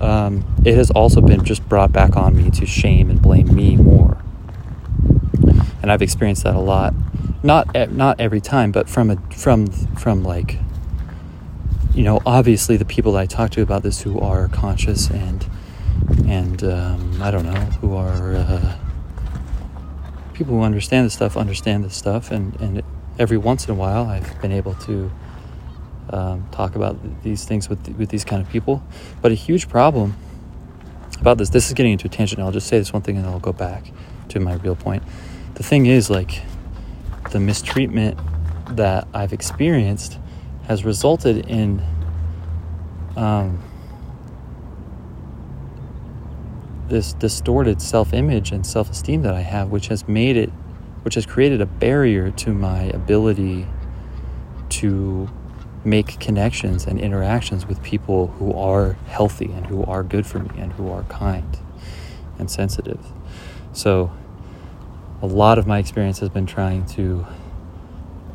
um, 0.00 0.44
it 0.64 0.74
has 0.74 0.90
also 0.90 1.20
been 1.20 1.44
just 1.44 1.68
brought 1.68 1.92
back 1.92 2.16
on 2.16 2.36
me 2.36 2.50
to 2.50 2.66
shame 2.66 3.10
and 3.10 3.20
blame 3.20 3.54
me 3.54 3.76
more. 3.76 4.18
And 5.82 5.92
I've 5.92 6.02
experienced 6.02 6.44
that 6.44 6.54
a 6.54 6.60
lot. 6.60 6.94
Not 7.42 7.90
not 7.90 8.18
every 8.18 8.40
time, 8.40 8.72
but 8.72 8.88
from 8.88 9.10
a 9.10 9.16
from 9.36 9.66
from 9.66 10.24
like 10.24 10.58
you 11.94 12.02
know, 12.02 12.20
obviously 12.26 12.76
the 12.76 12.84
people 12.84 13.12
that 13.12 13.20
I 13.20 13.26
talk 13.26 13.50
to 13.52 13.62
about 13.62 13.82
this 13.82 14.02
who 14.02 14.18
are 14.18 14.48
conscious 14.48 15.08
and 15.10 15.46
and 16.26 16.62
um, 16.64 17.22
I 17.22 17.30
don't 17.30 17.44
know 17.44 17.60
who 17.80 17.94
are 17.96 18.36
uh, 18.36 18.76
people 20.34 20.54
who 20.54 20.62
understand 20.62 21.06
this 21.06 21.14
stuff 21.14 21.36
understand 21.36 21.84
this 21.84 21.96
stuff, 21.96 22.30
and, 22.30 22.60
and 22.60 22.82
every 23.18 23.38
once 23.38 23.66
in 23.66 23.70
a 23.70 23.74
while 23.74 24.06
I've 24.06 24.40
been 24.40 24.52
able 24.52 24.74
to 24.74 25.10
um, 26.10 26.48
talk 26.50 26.74
about 26.76 27.22
these 27.22 27.44
things 27.44 27.68
with 27.68 27.88
with 27.96 28.10
these 28.10 28.24
kind 28.24 28.42
of 28.42 28.48
people. 28.50 28.82
But 29.22 29.32
a 29.32 29.36
huge 29.36 29.68
problem 29.68 30.16
about 31.20 31.38
this, 31.38 31.50
this 31.50 31.68
is 31.68 31.72
getting 31.74 31.92
into 31.92 32.06
a 32.06 32.10
tangent. 32.10 32.40
I'll 32.40 32.52
just 32.52 32.66
say 32.66 32.78
this 32.78 32.92
one 32.92 33.02
thing, 33.02 33.16
and 33.16 33.26
I'll 33.26 33.38
go 33.40 33.52
back 33.52 33.90
to 34.28 34.40
my 34.40 34.54
real 34.54 34.76
point. 34.76 35.02
The 35.54 35.62
thing 35.62 35.86
is, 35.86 36.10
like, 36.10 36.42
the 37.30 37.40
mistreatment 37.40 38.18
that 38.76 39.06
I've 39.14 39.32
experienced 39.32 40.18
has 40.66 40.84
resulted 40.84 41.46
in 41.46 41.82
um, 43.16 43.62
this 46.88 47.12
distorted 47.14 47.80
self-image 47.80 48.52
and 48.52 48.66
self-esteem 48.66 49.22
that 49.22 49.34
I 49.34 49.40
have, 49.40 49.70
which 49.70 49.88
has 49.88 50.06
made 50.06 50.36
it, 50.36 50.50
which 51.02 51.14
has 51.14 51.26
created 51.26 51.60
a 51.60 51.66
barrier 51.66 52.30
to 52.30 52.52
my 52.52 52.82
ability 52.84 53.66
to 54.70 55.28
make 55.84 56.18
connections 56.18 56.86
and 56.86 56.98
interactions 56.98 57.66
with 57.66 57.82
people 57.82 58.28
who 58.38 58.52
are 58.54 58.94
healthy 59.06 59.52
and 59.52 59.66
who 59.66 59.84
are 59.84 60.02
good 60.02 60.26
for 60.26 60.38
me 60.38 60.50
and 60.58 60.72
who 60.74 60.90
are 60.90 61.02
kind 61.04 61.58
and 62.38 62.50
sensitive. 62.50 63.12
So, 63.72 64.12
a 65.22 65.26
lot 65.26 65.58
of 65.58 65.66
my 65.66 65.78
experience 65.78 66.18
has 66.18 66.28
been 66.28 66.46
trying 66.46 66.86
to 66.86 67.26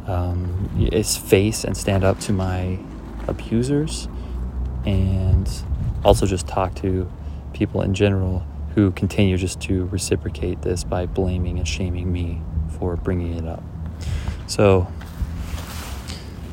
um, 0.07 0.89
is 0.91 1.15
face 1.15 1.63
and 1.63 1.77
stand 1.77 2.03
up 2.03 2.19
to 2.21 2.33
my 2.33 2.79
abusers 3.27 4.07
and 4.85 5.47
also 6.03 6.25
just 6.25 6.47
talk 6.47 6.73
to 6.75 7.09
people 7.59 7.81
in 7.81 7.93
general 7.93 8.43
who 8.73 8.91
continue 8.91 9.35
just 9.35 9.59
to 9.59 9.85
reciprocate 9.87 10.61
this 10.61 10.85
by 10.85 11.05
blaming 11.05 11.57
and 11.57 11.67
shaming 11.67 12.11
me 12.11 12.41
for 12.79 12.95
bringing 12.95 13.33
it 13.33 13.45
up. 13.45 13.61
So, 14.47 14.87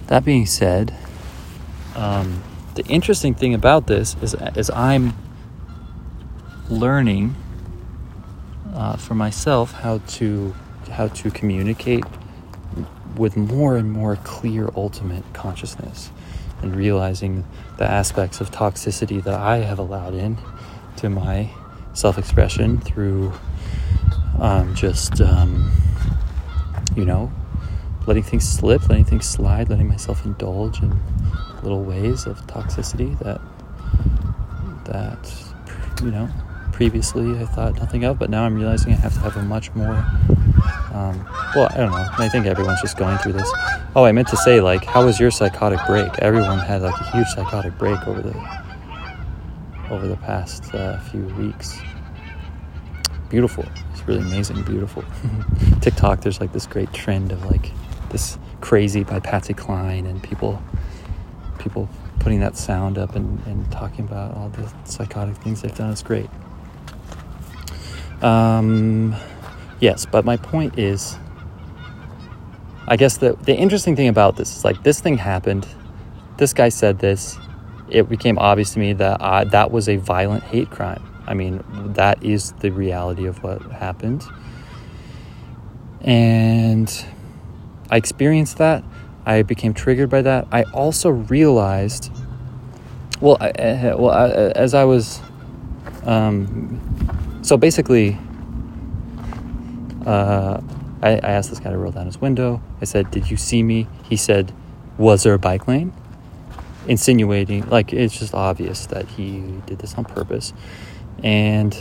that 0.09 0.25
being 0.25 0.47
said, 0.47 0.95
um, 1.95 2.43
the 2.75 2.85
interesting 2.87 3.35
thing 3.35 3.55
about 3.55 3.87
this 3.87 4.17
is, 4.21 4.35
is 4.57 4.69
I'm 4.71 5.15
learning 6.69 7.37
uh, 8.75 8.97
for 8.97 9.15
myself 9.15 9.73
how 9.73 9.99
to 9.99 10.55
how 10.91 11.09
to 11.09 11.31
communicate 11.31 12.05
with 13.17 13.37
more 13.37 13.77
and 13.77 13.91
more 13.91 14.17
clear 14.17 14.69
ultimate 14.77 15.25
consciousness 15.33 16.11
and 16.63 16.75
realizing 16.75 17.45
the 17.79 17.85
aspects 17.85 18.41
of 18.41 18.51
toxicity 18.51 19.23
that 19.23 19.35
I 19.35 19.59
have 19.59 19.79
allowed 19.79 20.15
in 20.15 20.39
to 20.99 21.11
my 21.11 21.51
self 21.93 22.19
expression 22.19 22.79
through 22.79 23.33
um, 24.39 24.75
just, 24.75 25.21
um, 25.21 25.71
you 26.95 27.05
know, 27.05 27.33
letting 28.07 28.23
things 28.23 28.47
slip, 28.47 28.89
letting 28.89 29.05
things 29.05 29.27
slide, 29.27 29.69
letting 29.69 29.89
myself 29.89 30.25
indulge 30.25 30.83
in 30.83 31.01
little 31.63 31.83
ways 31.83 32.27
of 32.27 32.47
toxicity 32.47 33.19
that, 33.21 33.41
that, 34.85 35.33
you 36.03 36.11
know, 36.11 36.29
previously 36.73 37.39
I 37.39 37.47
thought 37.47 37.77
nothing 37.77 38.05
of, 38.05 38.19
but 38.19 38.29
now 38.29 38.45
I'm 38.45 38.55
realizing 38.55 38.93
I 38.93 38.97
have 38.97 39.15
to 39.15 39.21
have 39.21 39.37
a 39.37 39.43
much 39.43 39.75
more. 39.75 39.95
Um, 40.93 41.25
well, 41.55 41.69
I 41.73 41.79
don't 41.79 41.91
know. 41.91 42.09
I 42.19 42.29
think 42.29 42.47
everyone's 42.47 42.81
just 42.81 42.97
going 42.97 43.17
through 43.19 43.33
this. 43.33 43.51
Oh, 43.95 44.05
I 44.05 44.13
meant 44.13 44.29
to 44.29 44.37
say, 44.37 44.61
like, 44.61 44.85
how 44.85 45.05
was 45.05 45.19
your 45.19 45.31
psychotic 45.31 45.81
break? 45.87 46.11
Everyone 46.19 46.59
had 46.59 46.83
like 46.83 46.99
a 47.01 47.11
huge 47.11 47.29
psychotic 47.29 47.77
break 47.79 48.07
over 48.07 48.21
the 48.21 48.66
over 49.91 50.07
the 50.07 50.17
past 50.17 50.75
uh, 50.75 50.99
few 51.01 51.25
weeks. 51.37 51.79
Beautiful. 53.29 53.65
It's 53.93 54.07
really 54.07 54.21
amazing. 54.21 54.63
Beautiful. 54.63 55.05
TikTok. 55.81 56.21
There's 56.21 56.41
like 56.41 56.53
this 56.53 56.67
great 56.67 56.93
trend 56.93 57.33
of 57.33 57.45
like 57.47 57.73
this 58.11 58.39
crazy 58.61 59.05
by 59.05 59.21
Patsy 59.21 59.55
Cline 59.55 60.07
and 60.07 60.23
people 60.23 60.63
people 61.59 61.89
putting 62.21 62.41
that 62.41 62.57
sound 62.57 62.99
up 62.99 63.15
and, 63.15 63.45
and 63.47 63.71
talking 63.71 64.05
about 64.05 64.35
all 64.37 64.49
the 64.49 64.73
psychotic 64.85 65.37
things 65.37 65.63
they've 65.63 65.75
done 65.75 65.91
It's 65.91 66.03
great. 66.03 66.29
Um, 68.23 69.15
yes, 69.81 70.07
but 70.07 70.25
my 70.25 70.37
point 70.37 70.79
is, 70.79 71.17
I 72.89 72.97
guess 72.97 73.19
the 73.19 73.35
the 73.43 73.55
interesting 73.55 73.97
thing 73.97 74.09
about 74.09 74.37
this 74.37 74.57
is 74.57 74.65
like 74.65 74.83
this 74.83 75.01
thing 75.01 75.19
happened. 75.19 75.67
This 76.37 76.53
guy 76.53 76.69
said 76.69 76.99
this. 76.99 77.39
It 77.89 78.09
became 78.09 78.39
obvious 78.39 78.73
to 78.75 78.79
me 78.79 78.93
that 78.95 79.23
I, 79.23 79.45
that 79.45 79.71
was 79.71 79.89
a 79.89 79.97
violent 79.97 80.43
hate 80.45 80.71
crime. 80.71 81.03
I 81.27 81.35
mean, 81.35 81.63
that 81.95 82.23
is 82.23 82.53
the 82.53 82.71
reality 82.71 83.27
of 83.27 83.43
what 83.43 83.63
happened. 83.63 84.25
And 86.01 87.07
I 87.91 87.97
experienced 87.97 88.59
that. 88.59 88.85
I 89.25 89.43
became 89.43 89.75
triggered 89.75 90.09
by 90.09 90.23
that. 90.23 90.47
I 90.53 90.63
also 90.65 91.11
realized, 91.11 92.13
well, 93.21 93.37
I, 93.41 93.95
well, 93.97 94.11
I, 94.11 94.29
as 94.29 94.73
I 94.73 94.85
was, 94.85 95.21
um, 96.05 96.81
so 97.43 97.57
basically, 97.57 98.19
uh, 100.07 100.61
I, 101.03 101.11
I 101.11 101.31
asked 101.31 101.51
this 101.51 101.59
guy 101.59 101.71
to 101.71 101.79
roll 101.79 101.91
down 101.91 102.07
his 102.07 102.21
window. 102.21 102.63
I 102.81 102.85
said, 102.85 103.11
"Did 103.11 103.31
you 103.31 103.37
see 103.37 103.63
me?" 103.63 103.89
He 104.05 104.17
said, 104.17 104.53
"Was 104.97 105.25
there 105.25 105.35
a 105.35 105.39
bike 105.39 105.67
lane?" 105.67 105.93
Insinuating, 106.89 107.69
like 107.69 107.93
it's 107.93 108.19
just 108.19 108.35
obvious 108.35 108.87
that 108.87 109.09
he 109.09 109.41
did 109.67 109.79
this 109.79 109.95
on 109.95 110.05
purpose, 110.05 110.53
and 111.23 111.77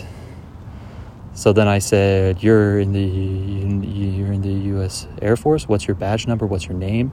so 1.34 1.52
then 1.52 1.68
I 1.68 1.80
said, 1.80 2.42
"You're 2.42 2.80
in 2.80 2.94
the 2.94 3.02
you're 3.02 4.32
in 4.32 4.42
the 4.42 4.54
U.S. 4.70 5.08
Air 5.22 5.36
Force. 5.36 5.68
What's 5.68 5.88
your 5.88 5.96
badge 5.96 6.28
number? 6.28 6.46
What's 6.46 6.66
your 6.66 6.78
name?" 6.78 7.12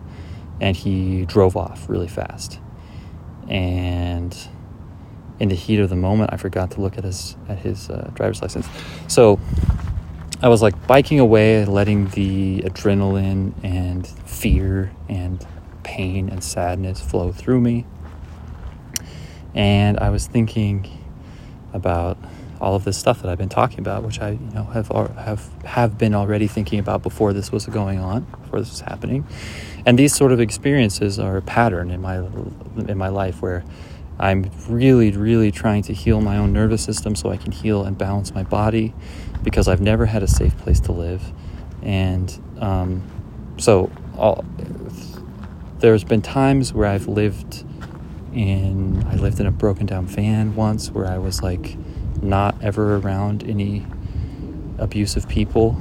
And 0.60 0.76
he 0.76 1.26
drove 1.26 1.56
off 1.56 1.88
really 1.88 2.08
fast. 2.08 2.60
And 3.48 4.36
in 5.40 5.48
the 5.48 5.56
heat 5.56 5.80
of 5.80 5.90
the 5.90 5.96
moment, 5.96 6.30
I 6.32 6.36
forgot 6.36 6.70
to 6.72 6.80
look 6.80 6.96
at 6.96 7.04
his 7.04 7.36
at 7.48 7.58
his 7.58 7.90
uh, 7.90 8.10
driver's 8.14 8.40
license. 8.40 8.68
So 9.08 9.40
I 10.40 10.48
was 10.48 10.62
like 10.62 10.86
biking 10.86 11.18
away, 11.18 11.64
letting 11.64 12.08
the 12.08 12.62
adrenaline 12.62 13.52
and 13.64 14.06
fear 14.06 14.92
and 15.08 15.44
pain 15.82 16.28
and 16.28 16.42
sadness 16.42 17.00
flow 17.00 17.32
through 17.32 17.60
me. 17.60 17.86
And 19.54 19.98
I 19.98 20.10
was 20.10 20.26
thinking 20.26 20.90
about 21.72 22.18
all 22.62 22.76
of 22.76 22.84
this 22.84 22.96
stuff 22.96 23.22
that 23.22 23.28
I've 23.28 23.38
been 23.38 23.48
talking 23.48 23.80
about, 23.80 24.04
which 24.04 24.20
I 24.20 24.30
you 24.30 24.50
know 24.54 24.62
have 24.64 24.88
have 24.88 25.64
have 25.64 25.98
been 25.98 26.14
already 26.14 26.46
thinking 26.46 26.78
about 26.78 27.02
before 27.02 27.32
this 27.32 27.50
was 27.50 27.66
going 27.66 27.98
on, 27.98 28.22
before 28.42 28.60
this 28.60 28.70
was 28.70 28.80
happening, 28.80 29.26
and 29.84 29.98
these 29.98 30.14
sort 30.14 30.30
of 30.30 30.40
experiences 30.40 31.18
are 31.18 31.36
a 31.36 31.42
pattern 31.42 31.90
in 31.90 32.00
my 32.00 32.18
in 32.88 32.96
my 32.96 33.08
life 33.08 33.42
where 33.42 33.64
I'm 34.20 34.48
really 34.68 35.10
really 35.10 35.50
trying 35.50 35.82
to 35.84 35.92
heal 35.92 36.20
my 36.20 36.38
own 36.38 36.52
nervous 36.52 36.84
system 36.84 37.16
so 37.16 37.30
I 37.30 37.36
can 37.36 37.50
heal 37.50 37.82
and 37.82 37.98
balance 37.98 38.32
my 38.32 38.44
body 38.44 38.94
because 39.42 39.66
I've 39.66 39.80
never 39.80 40.06
had 40.06 40.22
a 40.22 40.28
safe 40.28 40.56
place 40.58 40.78
to 40.80 40.92
live, 40.92 41.32
and 41.82 42.40
um, 42.60 43.02
so 43.58 43.90
all, 44.16 44.44
there's 45.82 46.04
been 46.04 46.22
times 46.22 46.72
where 46.72 46.86
I've 46.86 47.08
lived 47.08 47.64
in 48.32 49.04
I 49.10 49.16
lived 49.16 49.40
in 49.40 49.46
a 49.46 49.50
broken 49.50 49.84
down 49.84 50.06
van 50.06 50.54
once 50.54 50.92
where 50.92 51.06
I 51.06 51.18
was 51.18 51.42
like 51.42 51.76
not 52.22 52.54
ever 52.62 52.96
around 52.96 53.42
any 53.42 53.84
abusive 54.78 55.28
people. 55.28 55.80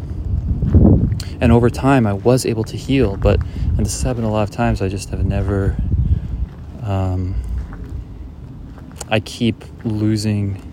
And 1.39 1.51
over 1.51 1.69
time, 1.69 2.05
I 2.05 2.13
was 2.13 2.45
able 2.45 2.63
to 2.65 2.77
heal, 2.77 3.15
but, 3.15 3.41
and 3.41 3.79
this 3.79 3.93
has 3.93 4.01
happened 4.01 4.25
a 4.25 4.29
lot 4.29 4.43
of 4.43 4.51
times, 4.51 4.81
I 4.81 4.89
just 4.89 5.09
have 5.09 5.25
never, 5.25 5.75
um, 6.83 7.35
I 9.09 9.19
keep 9.19 9.63
losing 9.83 10.71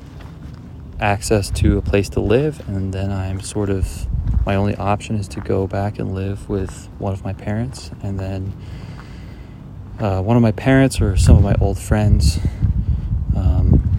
access 1.00 1.50
to 1.52 1.78
a 1.78 1.82
place 1.82 2.10
to 2.10 2.20
live, 2.20 2.66
and 2.68 2.92
then 2.92 3.10
I'm 3.10 3.40
sort 3.40 3.70
of, 3.70 4.06
my 4.44 4.54
only 4.56 4.74
option 4.76 5.16
is 5.16 5.26
to 5.28 5.40
go 5.40 5.66
back 5.66 5.98
and 5.98 6.14
live 6.14 6.50
with 6.50 6.90
one 6.98 7.14
of 7.14 7.24
my 7.24 7.32
parents, 7.32 7.90
and 8.02 8.20
then 8.20 8.52
uh, 10.00 10.22
one 10.22 10.36
of 10.36 10.42
my 10.42 10.52
parents 10.52 11.00
or 11.00 11.16
some 11.16 11.36
of 11.36 11.42
my 11.42 11.54
old 11.60 11.78
friends 11.78 12.38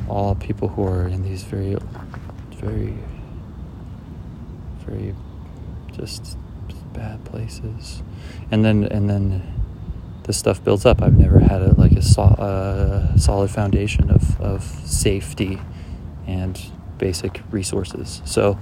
all 0.10 0.36
people 0.36 0.68
who 0.70 0.84
are 0.86 1.08
in 1.08 1.24
these 1.24 1.43
very, 1.43 1.78
very, 2.56 2.97
very 4.86 5.16
just 5.95 6.38
bad 6.93 7.24
places, 7.26 8.02
and 8.52 8.66
then 8.66 8.84
and 8.86 9.10
then 9.10 9.43
this 10.24 10.38
stuff 10.38 10.64
builds 10.64 10.86
up. 10.86 11.02
I've 11.02 11.18
never 11.18 11.39
had 11.39 11.62
a, 11.62 11.74
like 11.76 11.91
a 11.91 12.22
uh, 12.22 13.18
solid 13.18 13.52
foundation 13.52 14.10
of 14.10 14.39
of 14.41 14.64
safety 14.64 15.62
and 16.28 16.60
basic 16.97 17.41
resources. 17.52 18.22
So 18.26 18.58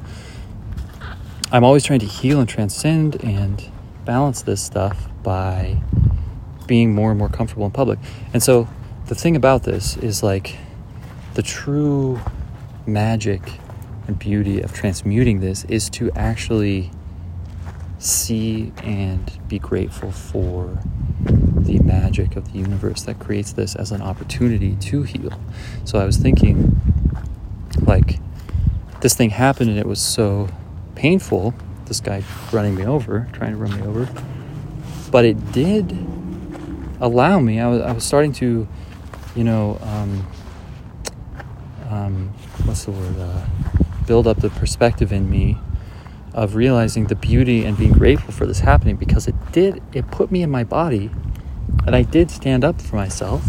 I'm 1.52 1.64
always 1.64 1.84
trying 1.84 2.00
to 2.00 2.06
heal 2.06 2.40
and 2.40 2.48
transcend 2.48 3.24
and 3.24 3.70
balance 4.06 4.42
this 4.42 4.62
stuff 4.62 5.10
by 5.24 5.82
being 6.68 6.94
more 6.94 7.10
and 7.10 7.18
more 7.18 7.30
comfortable 7.30 7.66
in 7.66 7.72
public. 7.72 8.00
And 8.34 8.44
so 8.44 8.68
the 9.08 9.16
thing 9.16 9.36
about 9.36 9.64
this 9.64 9.98
is 9.98 10.22
like 10.22 10.58
the 11.34 11.42
true 11.42 12.20
magic 12.86 13.42
and 14.08 14.18
beauty 14.20 14.62
of 14.62 14.74
transmuting 14.74 15.40
this 15.40 15.64
is 15.66 15.90
to 15.92 16.12
actually 16.12 16.92
see 18.00 18.72
and 18.84 19.40
be 19.48 19.60
grateful 19.60 20.12
for 20.12 20.80
the 21.22 21.80
magic 21.80 22.36
of 22.36 22.52
the 22.52 22.60
universe 22.60 23.04
that 23.04 23.20
creates 23.20 23.54
this 23.54 23.76
as 23.76 23.92
an 23.92 24.02
opportunity 24.02 24.76
to 24.76 25.04
heal. 25.04 25.34
So 25.84 26.00
I 26.00 26.06
was 26.06 26.18
thinking, 26.18 26.80
like, 27.82 28.20
this 29.02 29.16
thing 29.16 29.32
happened 29.32 29.70
and 29.70 29.80
it 29.80 29.88
was 29.88 30.02
so 30.02 30.48
painful, 30.96 31.54
this 31.86 32.00
guy 32.00 32.24
running 32.52 32.76
me 32.76 32.86
over, 32.86 33.28
trying 33.34 33.52
to 33.52 33.58
run 33.58 33.76
me 33.76 33.86
over. 33.86 34.08
But 35.12 35.26
it 35.26 35.52
did 35.52 35.98
allow 37.00 37.40
me, 37.40 37.60
I 37.60 37.68
was, 37.68 37.82
I 37.82 37.92
was 37.92 38.04
starting 38.04 38.34
to, 38.34 38.68
you 39.36 39.44
know, 39.44 39.80
um, 39.82 40.28
um, 41.90 42.34
what's 42.66 42.86
the 42.86 42.92
word, 42.92 43.20
uh, 43.20 43.46
build 44.06 44.28
up 44.28 44.38
the 44.38 44.50
perspective 44.50 45.12
in 45.12 45.30
me 45.30 45.58
of 46.34 46.56
realizing 46.56 47.08
the 47.08 47.16
beauty 47.16 47.66
and 47.66 47.78
being 47.78 47.92
grateful 47.92 48.32
for 48.32 48.46
this 48.46 48.60
happening 48.60 48.96
because 48.96 49.28
it 49.28 49.36
did, 49.52 49.82
it 49.94 50.10
put 50.12 50.32
me 50.32 50.44
in 50.44 50.52
my 50.52 50.64
body 50.64 51.10
and 51.86 51.96
I 51.96 52.04
did 52.04 52.30
stand 52.30 52.64
up 52.64 52.82
for 52.82 52.96
myself 52.96 53.44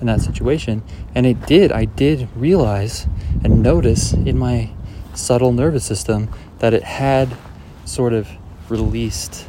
in 0.00 0.06
that 0.06 0.20
situation. 0.20 0.82
And 1.14 1.26
it 1.26 1.46
did, 1.46 1.70
I 1.72 1.84
did 1.84 2.28
realize 2.34 3.06
and 3.44 3.62
notice 3.62 4.12
in 4.12 4.38
my 4.38 4.70
subtle 5.14 5.52
nervous 5.52 5.84
system 5.84 6.28
that 6.58 6.74
it 6.74 6.82
had 6.82 7.36
sort 7.84 8.12
of 8.12 8.28
released 8.68 9.48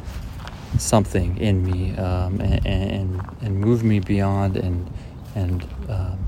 something 0.78 1.36
in 1.38 1.64
me 1.64 1.96
um, 1.96 2.40
and, 2.40 2.66
and, 2.66 3.36
and 3.42 3.60
moved 3.60 3.84
me 3.84 4.00
beyond 4.00 4.56
and, 4.56 4.92
and 5.34 5.66
um, 5.88 6.18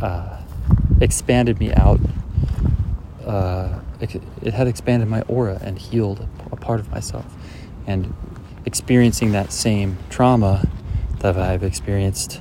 uh, 0.00 0.40
expanded 1.00 1.58
me 1.58 1.72
out. 1.74 2.00
Uh, 3.24 3.80
it, 4.00 4.20
it 4.42 4.52
had 4.52 4.66
expanded 4.66 5.08
my 5.08 5.22
aura 5.22 5.58
and 5.62 5.78
healed 5.78 6.26
a 6.50 6.56
part 6.56 6.80
of 6.80 6.90
myself. 6.90 7.24
And 7.86 8.14
experiencing 8.64 9.32
that 9.32 9.52
same 9.52 9.98
trauma 10.10 10.66
that 11.18 11.36
I've 11.36 11.62
experienced 11.62 12.40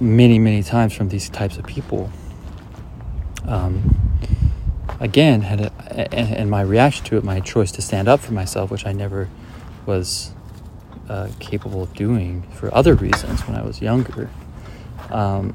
many, 0.00 0.38
many 0.38 0.62
times 0.62 0.94
from 0.94 1.08
these 1.08 1.28
types 1.28 1.56
of 1.56 1.66
people, 1.66 2.10
um, 3.46 3.96
again, 5.00 5.42
had 5.42 5.60
a, 5.60 6.14
and 6.14 6.50
my 6.50 6.60
reaction 6.60 7.04
to 7.06 7.16
it, 7.16 7.24
my 7.24 7.40
choice 7.40 7.72
to 7.72 7.82
stand 7.82 8.08
up 8.08 8.20
for 8.20 8.32
myself, 8.32 8.70
which 8.70 8.86
I 8.86 8.92
never 8.92 9.28
was 9.86 10.32
uh, 11.08 11.28
capable 11.38 11.82
of 11.82 11.94
doing 11.94 12.42
for 12.52 12.74
other 12.74 12.94
reasons 12.94 13.46
when 13.46 13.56
I 13.56 13.62
was 13.62 13.80
younger. 13.80 14.28
Um, 15.10 15.54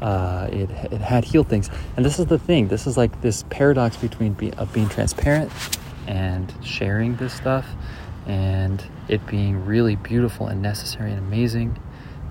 uh, 0.00 0.48
it, 0.52 0.70
it 0.70 1.00
had 1.00 1.24
healed 1.24 1.48
things. 1.48 1.70
And 1.96 2.04
this 2.04 2.18
is 2.18 2.26
the 2.26 2.38
thing. 2.38 2.68
This 2.68 2.86
is 2.86 2.96
like 2.96 3.22
this 3.22 3.44
paradox 3.44 3.96
between 3.96 4.34
be, 4.34 4.52
of 4.54 4.72
being 4.72 4.88
transparent 4.88 5.50
and 6.06 6.52
sharing 6.62 7.16
this 7.16 7.32
stuff 7.32 7.66
and 8.26 8.84
it 9.08 9.26
being 9.26 9.64
really 9.64 9.96
beautiful 9.96 10.48
and 10.48 10.60
necessary 10.60 11.10
and 11.10 11.18
amazing, 11.18 11.78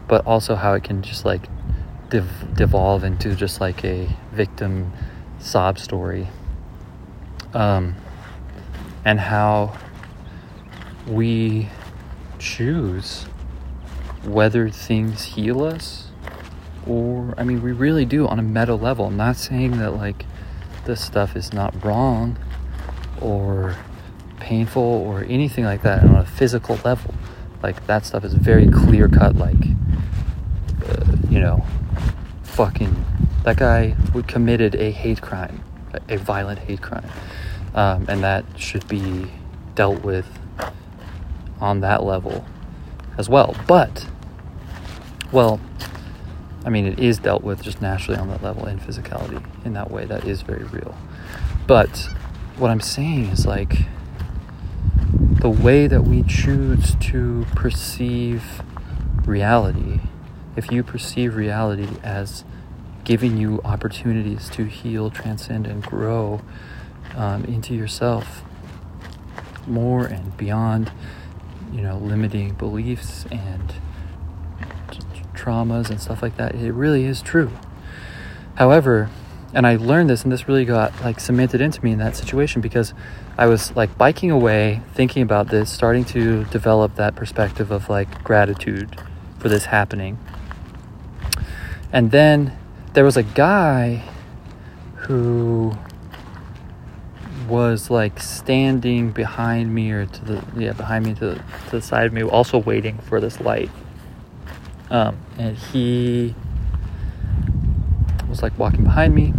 but 0.08 0.26
also 0.26 0.56
how 0.56 0.74
it 0.74 0.84
can 0.84 1.02
just 1.02 1.26
like 1.26 1.48
dev- 2.10 2.56
devolve 2.56 3.04
into 3.04 3.34
just 3.36 3.62
like 3.62 3.84
a 3.84 4.10
victim 4.34 4.92
sob 5.40 5.80
story. 5.80 6.28
Um, 7.54 7.96
and 9.06 9.20
how 9.20 9.78
we 11.08 11.70
choose 12.40 13.26
whether 14.24 14.70
things 14.70 15.24
heal 15.24 15.64
us 15.64 16.10
or 16.88 17.34
I 17.38 17.44
mean 17.44 17.62
we 17.62 17.72
really 17.72 18.06
do 18.06 18.28
on 18.28 18.40
a 18.40 18.44
meta 18.44 18.76
level. 18.76 19.06
I'm 19.06 19.18
not 19.18 19.36
saying 19.36 19.78
that 19.80 19.92
like 19.92 20.26
this 20.86 21.02
stuff 21.04 21.36
is 21.36 21.54
not 21.54 21.84
wrong 21.84 22.38
or 23.22 23.76
painful 24.40 24.82
or 24.82 25.24
anything 25.24 25.64
like 25.64 25.82
that 25.84 26.04
on 26.04 26.16
a 26.16 26.26
physical 26.26 26.80
level. 26.84 27.14
Like 27.64 27.86
that 27.88 28.06
stuff 28.06 28.24
is 28.24 28.34
very 28.34 28.68
clear 28.68 29.08
cut 29.08 29.36
like 29.36 29.64
uh, 30.88 31.16
you 31.30 31.40
know 31.40 31.66
fucking 32.44 33.06
that 33.44 33.58
guy 33.58 33.96
would 34.14 34.28
committed 34.28 34.76
a 34.76 34.92
hate 34.92 35.22
crime, 35.22 35.64
a 36.10 36.18
violent 36.18 36.60
hate 36.60 36.82
crime. 36.82 37.10
Um, 37.74 38.06
and 38.08 38.24
that 38.24 38.46
should 38.56 38.88
be 38.88 39.32
dealt 39.76 40.04
with 40.04 40.28
on 41.60 41.82
that 41.82 42.04
level 42.04 42.46
as 43.18 43.30
well. 43.30 43.56
But 43.68 44.08
well, 45.32 45.60
I 46.66 46.70
mean, 46.70 46.86
it 46.86 47.00
is 47.00 47.20
dealt 47.20 47.44
with 47.44 47.62
just 47.62 47.82
naturally 47.82 48.18
on 48.20 48.30
that 48.30 48.42
level 48.42 48.66
in 48.66 48.80
physicality. 48.80 49.44
In 49.66 49.74
that 49.74 49.92
way, 49.92 50.06
that 50.06 50.26
is 50.26 50.42
very 50.42 50.64
real. 50.64 50.96
But 51.68 52.10
what 52.58 52.72
I'm 52.72 52.82
saying 52.82 53.26
is 53.26 53.46
like 53.46 53.78
the 55.42 55.50
way 55.50 55.88
that 55.88 56.04
we 56.04 56.24
choose 56.24 56.96
to 57.02 57.46
perceive 57.56 58.64
reality, 59.26 60.00
if 60.56 60.72
you 60.72 60.84
perceive 60.84 61.36
reality 61.36 61.90
as 62.04 62.44
giving 63.04 63.38
you 63.38 63.62
opportunities 63.64 64.50
to 64.50 64.66
heal, 64.66 65.12
transcend, 65.12 65.68
and 65.68 65.84
grow 65.84 66.42
um, 67.16 67.46
into 67.46 67.76
yourself 67.76 68.44
more 69.68 70.06
and 70.06 70.36
beyond, 70.38 70.92
you 71.76 71.82
know, 71.82 71.98
limiting 71.98 72.54
beliefs 72.54 73.26
and 73.32 73.74
traumas 75.34 75.90
and 75.90 76.00
stuff 76.00 76.22
like 76.22 76.38
that. 76.38 76.56
It 76.56 76.72
really 76.72 77.04
is 77.04 77.22
true. 77.22 77.52
However, 78.56 79.10
and 79.54 79.68
I 79.68 79.76
learned 79.76 80.10
this, 80.10 80.24
and 80.24 80.32
this 80.32 80.48
really 80.48 80.66
got 80.66 80.94
like 81.02 81.20
cemented 81.20 81.60
into 81.62 81.84
me 81.84 81.92
in 81.92 82.00
that 82.00 82.16
situation 82.16 82.62
because 82.62 82.94
I 83.38 83.48
was 83.48 83.76
like 83.76 83.98
biking 83.98 84.32
away, 84.32 84.82
thinking 84.94 85.22
about 85.22 85.50
this, 85.50 85.70
starting 85.70 86.06
to 86.06 86.46
develop 86.46 86.96
that 86.96 87.16
perspective 87.16 87.72
of 87.72 87.90
like 87.90 88.24
gratitude 88.24 88.98
for 89.38 89.50
this 89.50 89.66
happening. 89.66 90.18
And 91.92 92.12
then 92.12 92.58
there 92.94 93.04
was 93.04 93.18
a 93.18 93.24
guy 93.24 94.04
who 94.96 95.78
was 97.48 97.90
like 97.90 98.20
standing 98.20 99.12
behind 99.12 99.74
me 99.74 99.92
or 99.92 100.06
to 100.06 100.26
the 100.26 100.44
yeah 100.58 100.74
behind 100.74 101.06
me 101.06 101.14
to 101.14 101.26
the, 101.28 101.36
to 101.36 101.72
the 101.72 101.82
side 101.82 102.06
of 102.06 102.14
me 102.14 102.24
also 102.24 102.58
waiting 102.58 102.98
for 103.00 103.20
this 103.20 103.40
light 103.40 103.70
um, 104.90 105.18
and 105.38 105.58
he 105.58 106.36
was 108.30 108.44
like 108.44 108.58
walking 108.60 108.84
behind 108.84 109.16
me. 109.16 109.34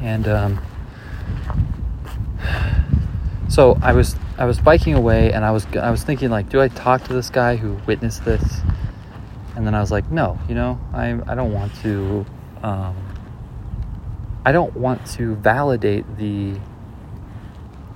And 0.00 0.26
um, 0.28 0.62
so 3.48 3.78
I 3.82 3.92
was 3.92 4.16
I 4.38 4.44
was 4.44 4.58
biking 4.58 4.94
away, 4.94 5.32
and 5.32 5.44
I 5.44 5.50
was 5.50 5.66
I 5.76 5.90
was 5.90 6.02
thinking 6.02 6.30
like, 6.30 6.48
do 6.48 6.60
I 6.60 6.68
talk 6.68 7.04
to 7.04 7.12
this 7.12 7.30
guy 7.30 7.56
who 7.56 7.74
witnessed 7.86 8.24
this? 8.24 8.60
And 9.56 9.66
then 9.66 9.74
I 9.74 9.80
was 9.80 9.90
like, 9.90 10.10
no, 10.10 10.38
you 10.48 10.54
know, 10.54 10.80
I 10.92 11.18
I 11.26 11.34
don't 11.34 11.52
want 11.52 11.74
to. 11.82 12.26
Um, 12.62 12.96
I 14.44 14.52
don't 14.52 14.76
want 14.76 15.04
to 15.14 15.34
validate 15.36 16.04
the 16.18 16.54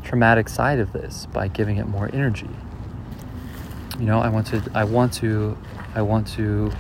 traumatic 0.05 0.49
side 0.49 0.79
of 0.79 0.93
this 0.93 1.27
by 1.27 1.49
giving 1.49 1.77
it 1.77 1.87
more 1.87 2.11
energy. 2.13 2.49
You 3.99 4.07
know, 4.07 4.21
I 4.21 4.29
want 4.29 4.47
to 4.49 4.63
I 4.75 4.85
want 4.85 5.13
to 5.15 5.57
I 5.95 6.03
want 6.03 6.27
to 6.29 6.73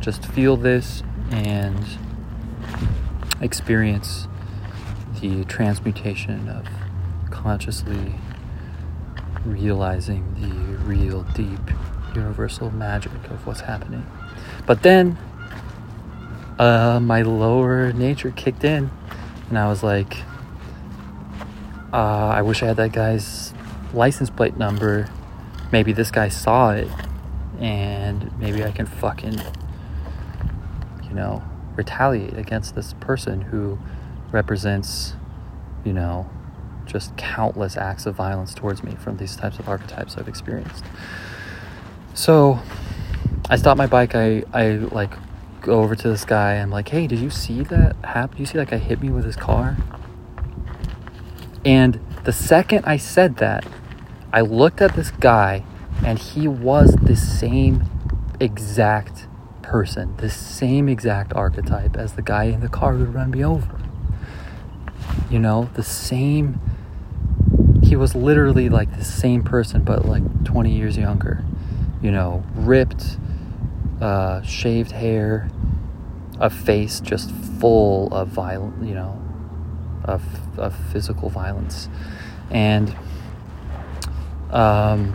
just 0.00 0.24
feel 0.26 0.56
this 0.56 1.02
and 1.30 1.84
experience 3.40 4.28
the 5.20 5.44
transmutation 5.44 6.48
of 6.48 6.66
consciously 7.30 8.14
realizing 9.44 10.34
the 10.34 10.76
real, 10.84 11.22
deep, 11.34 11.70
universal 12.14 12.70
magic 12.70 13.12
of 13.30 13.46
what's 13.46 13.60
happening. 13.60 14.06
But 14.66 14.82
then 14.82 15.18
uh, 16.58 17.00
my 17.00 17.22
lower 17.22 17.92
nature 17.92 18.30
kicked 18.30 18.64
in, 18.64 18.90
and 19.48 19.58
I 19.58 19.68
was 19.68 19.82
like, 19.82 20.16
uh, 21.92 21.96
I 21.96 22.42
wish 22.42 22.62
I 22.62 22.66
had 22.66 22.76
that 22.76 22.92
guy's 22.92 23.52
license 23.94 24.30
plate 24.30 24.56
number. 24.56 25.08
Maybe 25.72 25.92
this 25.92 26.10
guy 26.10 26.28
saw 26.28 26.72
it 26.72 26.88
and 27.60 28.36
maybe 28.38 28.64
I 28.64 28.70
can 28.70 28.86
fucking, 28.86 29.40
you 31.04 31.14
know, 31.14 31.42
retaliate 31.74 32.36
against 32.36 32.74
this 32.74 32.94
person 32.94 33.40
who 33.40 33.78
represents, 34.32 35.14
you 35.84 35.92
know, 35.92 36.28
just 36.84 37.16
countless 37.16 37.76
acts 37.76 38.06
of 38.06 38.14
violence 38.14 38.54
towards 38.54 38.82
me 38.82 38.94
from 38.94 39.16
these 39.16 39.36
types 39.36 39.58
of 39.58 39.68
archetypes 39.68 40.16
I've 40.16 40.28
experienced. 40.28 40.84
So 42.14 42.60
I 43.50 43.56
stop 43.56 43.76
my 43.76 43.86
bike, 43.86 44.14
I, 44.14 44.44
I 44.52 44.70
like 44.70 45.12
go 45.62 45.80
over 45.82 45.96
to 45.96 46.08
this 46.08 46.24
guy, 46.24 46.54
I'm 46.54 46.70
like, 46.70 46.88
hey, 46.88 47.06
did 47.06 47.18
you 47.18 47.30
see 47.30 47.62
that 47.64 47.96
happen? 48.04 48.36
Do 48.36 48.42
you 48.42 48.46
see 48.46 48.58
that 48.58 48.68
guy 48.68 48.78
hit 48.78 49.00
me 49.00 49.10
with 49.10 49.24
his 49.24 49.36
car? 49.36 49.76
And 51.66 51.98
the 52.22 52.32
second 52.32 52.84
I 52.86 52.96
said 52.96 53.38
that, 53.38 53.66
I 54.32 54.40
looked 54.40 54.80
at 54.80 54.94
this 54.94 55.10
guy 55.10 55.64
and 56.04 56.16
he 56.16 56.46
was 56.46 56.94
the 57.02 57.16
same 57.16 57.82
exact 58.38 59.26
person, 59.62 60.16
the 60.18 60.30
same 60.30 60.88
exact 60.88 61.32
archetype 61.32 61.96
as 61.96 62.12
the 62.12 62.22
guy 62.22 62.44
in 62.44 62.60
the 62.60 62.68
car 62.68 62.94
who 62.94 63.04
run 63.06 63.32
me 63.32 63.44
over. 63.44 63.80
You 65.28 65.40
know, 65.40 65.68
the 65.74 65.82
same. 65.82 66.60
He 67.82 67.96
was 67.96 68.14
literally 68.14 68.68
like 68.68 68.96
the 68.96 69.04
same 69.04 69.42
person, 69.42 69.82
but 69.82 70.04
like 70.06 70.44
20 70.44 70.70
years 70.70 70.96
younger. 70.96 71.44
You 72.00 72.12
know, 72.12 72.44
ripped, 72.54 73.18
uh, 74.00 74.40
shaved 74.42 74.92
hair, 74.92 75.50
a 76.38 76.48
face 76.48 77.00
just 77.00 77.32
full 77.32 78.06
of 78.14 78.28
violent, 78.28 78.86
you 78.86 78.94
know, 78.94 79.20
of, 80.06 80.58
of 80.58 80.74
physical 80.92 81.28
violence. 81.28 81.88
And, 82.50 82.96
um, 84.50 85.14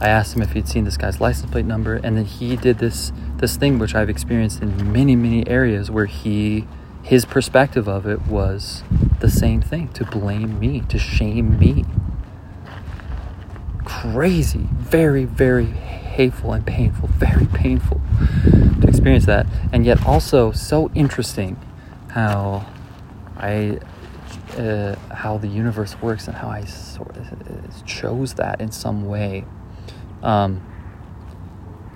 I 0.00 0.08
asked 0.08 0.34
him 0.34 0.40
if 0.40 0.52
he'd 0.52 0.66
seen 0.66 0.84
this 0.84 0.96
guy's 0.96 1.20
license 1.20 1.50
plate 1.50 1.66
number, 1.66 1.96
and 1.96 2.16
then 2.16 2.24
he 2.24 2.56
did 2.56 2.78
this 2.78 3.12
this 3.36 3.56
thing 3.56 3.78
which 3.78 3.94
I've 3.94 4.08
experienced 4.08 4.62
in 4.62 4.92
many 4.92 5.14
many 5.14 5.46
areas 5.46 5.90
where 5.90 6.06
he 6.06 6.66
his 7.02 7.26
perspective 7.26 7.86
of 7.86 8.06
it 8.06 8.22
was 8.22 8.82
the 9.20 9.30
same 9.30 9.60
thing 9.60 9.88
to 9.88 10.04
blame 10.04 10.58
me, 10.58 10.80
to 10.88 10.98
shame 10.98 11.58
me. 11.58 11.84
Crazy, 13.84 14.68
very 14.72 15.24
very 15.24 15.66
hateful 15.66 16.54
and 16.54 16.66
painful, 16.66 17.08
very 17.12 17.46
painful 17.46 18.00
to 18.80 18.86
experience 18.88 19.26
that, 19.26 19.46
and 19.70 19.84
yet 19.84 20.06
also 20.06 20.50
so 20.50 20.90
interesting 20.94 21.58
how 22.12 22.66
I 23.40 23.78
uh, 24.56 24.96
how 25.12 25.38
the 25.38 25.48
universe 25.48 26.00
works 26.00 26.28
and 26.28 26.36
how 26.36 26.48
I 26.48 26.64
sort 26.64 27.16
of 27.16 27.86
chose 27.86 28.34
that 28.34 28.60
in 28.60 28.70
some 28.70 29.06
way. 29.06 29.44
Um, 30.22 30.66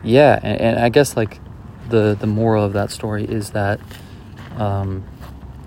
yeah, 0.02 0.38
and, 0.42 0.60
and, 0.60 0.78
I 0.78 0.88
guess 0.88 1.16
like 1.16 1.40
the 1.88 2.16
the 2.18 2.26
moral 2.26 2.64
of 2.64 2.72
that 2.72 2.90
story 2.90 3.24
is 3.24 3.50
that, 3.50 3.80
um, 4.56 5.04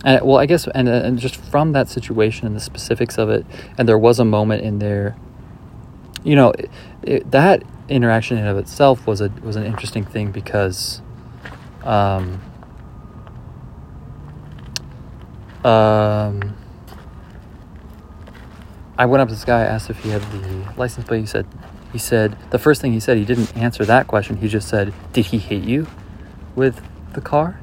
and 0.03 0.25
well, 0.25 0.37
I 0.37 0.45
guess 0.45 0.67
and 0.67 0.87
and 0.87 1.19
just 1.19 1.35
from 1.35 1.73
that 1.73 1.89
situation 1.89 2.47
and 2.47 2.55
the 2.55 2.59
specifics 2.59 3.17
of 3.17 3.29
it, 3.29 3.45
and 3.77 3.87
there 3.87 3.97
was 3.97 4.19
a 4.19 4.25
moment 4.25 4.63
in 4.63 4.79
there, 4.79 5.15
you 6.23 6.35
know, 6.35 6.51
it, 6.51 6.69
it, 7.03 7.31
that 7.31 7.63
interaction 7.89 8.37
in 8.37 8.45
of 8.45 8.57
itself 8.57 9.05
was 9.07 9.21
a 9.21 9.29
was 9.43 9.55
an 9.55 9.65
interesting 9.65 10.05
thing 10.05 10.31
because, 10.31 11.01
um, 11.83 12.41
um. 15.67 16.55
I 18.99 19.05
went 19.05 19.21
up 19.21 19.27
to 19.27 19.35
this 19.35 19.45
guy, 19.45 19.61
asked 19.61 19.91
if 19.91 19.99
he 19.99 20.09
had 20.09 20.23
the 20.31 20.73
license 20.75 21.05
plate. 21.05 21.19
He 21.19 21.27
said 21.27 21.45
he 21.91 21.97
said, 21.97 22.37
the 22.51 22.59
first 22.59 22.81
thing 22.81 22.93
he 22.93 22.99
said, 22.99 23.17
he 23.17 23.25
didn't 23.25 23.55
answer 23.55 23.85
that 23.85 24.07
question. 24.07 24.37
He 24.37 24.47
just 24.47 24.67
said, 24.67 24.93
Did 25.13 25.27
he 25.27 25.37
hit 25.37 25.63
you 25.63 25.87
with 26.55 26.81
the 27.13 27.21
car? 27.21 27.59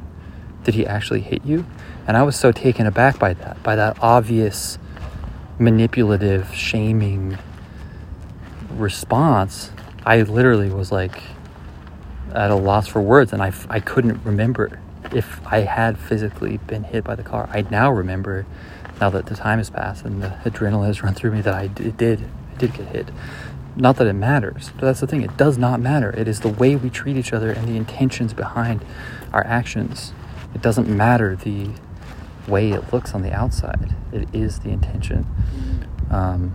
Did 0.65 0.75
he 0.75 0.87
actually 0.87 1.21
hit 1.21 1.45
you? 1.45 1.67
And 2.07 2.17
I 2.17 2.23
was 2.23 2.37
so 2.37 2.51
taken 2.51 2.87
aback 2.87 3.19
by 3.19 3.35
that, 3.35 3.63
by 3.63 3.77
that 3.77 3.99
obvious 4.01 4.79
manipulative, 5.59 6.55
shaming 6.55 7.39
response. 8.71 9.71
I 10.07 10.23
literally 10.23 10.71
was 10.71 10.91
like, 10.91 11.23
at 12.35 12.51
a 12.51 12.55
loss 12.55 12.87
for 12.87 13.01
words, 13.01 13.33
and 13.33 13.43
I, 13.43 13.53
I 13.69 13.81
couldn't 13.81 14.23
remember 14.25 14.79
if 15.13 15.41
I 15.47 15.61
had 15.61 15.99
physically 15.99 16.59
been 16.59 16.85
hit 16.85 17.05
by 17.05 17.15
the 17.15 17.23
car. 17.23 17.49
I 17.53 17.63
now 17.63 17.91
remember, 17.91 18.47
now 19.01 19.11
that 19.11 19.27
the 19.27 19.35
time 19.35 19.59
has 19.59 19.71
passed 19.71 20.05
and 20.05 20.23
the 20.23 20.29
adrenaline 20.45 20.87
has 20.87 21.03
run 21.05 21.15
through 21.15 21.33
me, 21.33 21.41
that 21.43 21.55
I 21.55 21.69
did, 21.69 21.97
did, 21.97 22.29
I 22.55 22.59
did 22.59 22.75
get 22.75 22.89
hit. 22.89 23.09
Not 23.77 23.97
that 23.97 24.07
it 24.07 24.13
matters, 24.13 24.71
but 24.75 24.83
that's 24.83 25.01
the 25.01 25.07
thing. 25.07 25.23
It 25.23 25.37
does 25.37 25.59
not 25.59 25.81
matter. 25.81 26.11
It 26.17 26.29
is 26.29 26.41
the 26.41 26.49
way 26.49 26.77
we 26.77 26.91
treat 26.91 27.17
each 27.17 27.33
other 27.33 27.51
and 27.51 27.67
the 27.67 27.77
intentions 27.77 28.33
behind 28.33 28.85
our 29.33 29.45
actions. 29.45 30.13
It 30.55 30.63
doesn't 30.63 30.89
matter 30.89 31.35
the 31.35 31.71
way 32.47 32.71
it 32.71 32.93
looks 32.93 33.15
on 33.15 33.23
the 33.23 33.33
outside. 33.33 33.95
It 34.13 34.29
is 34.33 34.61
the 34.61 34.71
intention. 34.71 35.27
Um, 36.11 36.55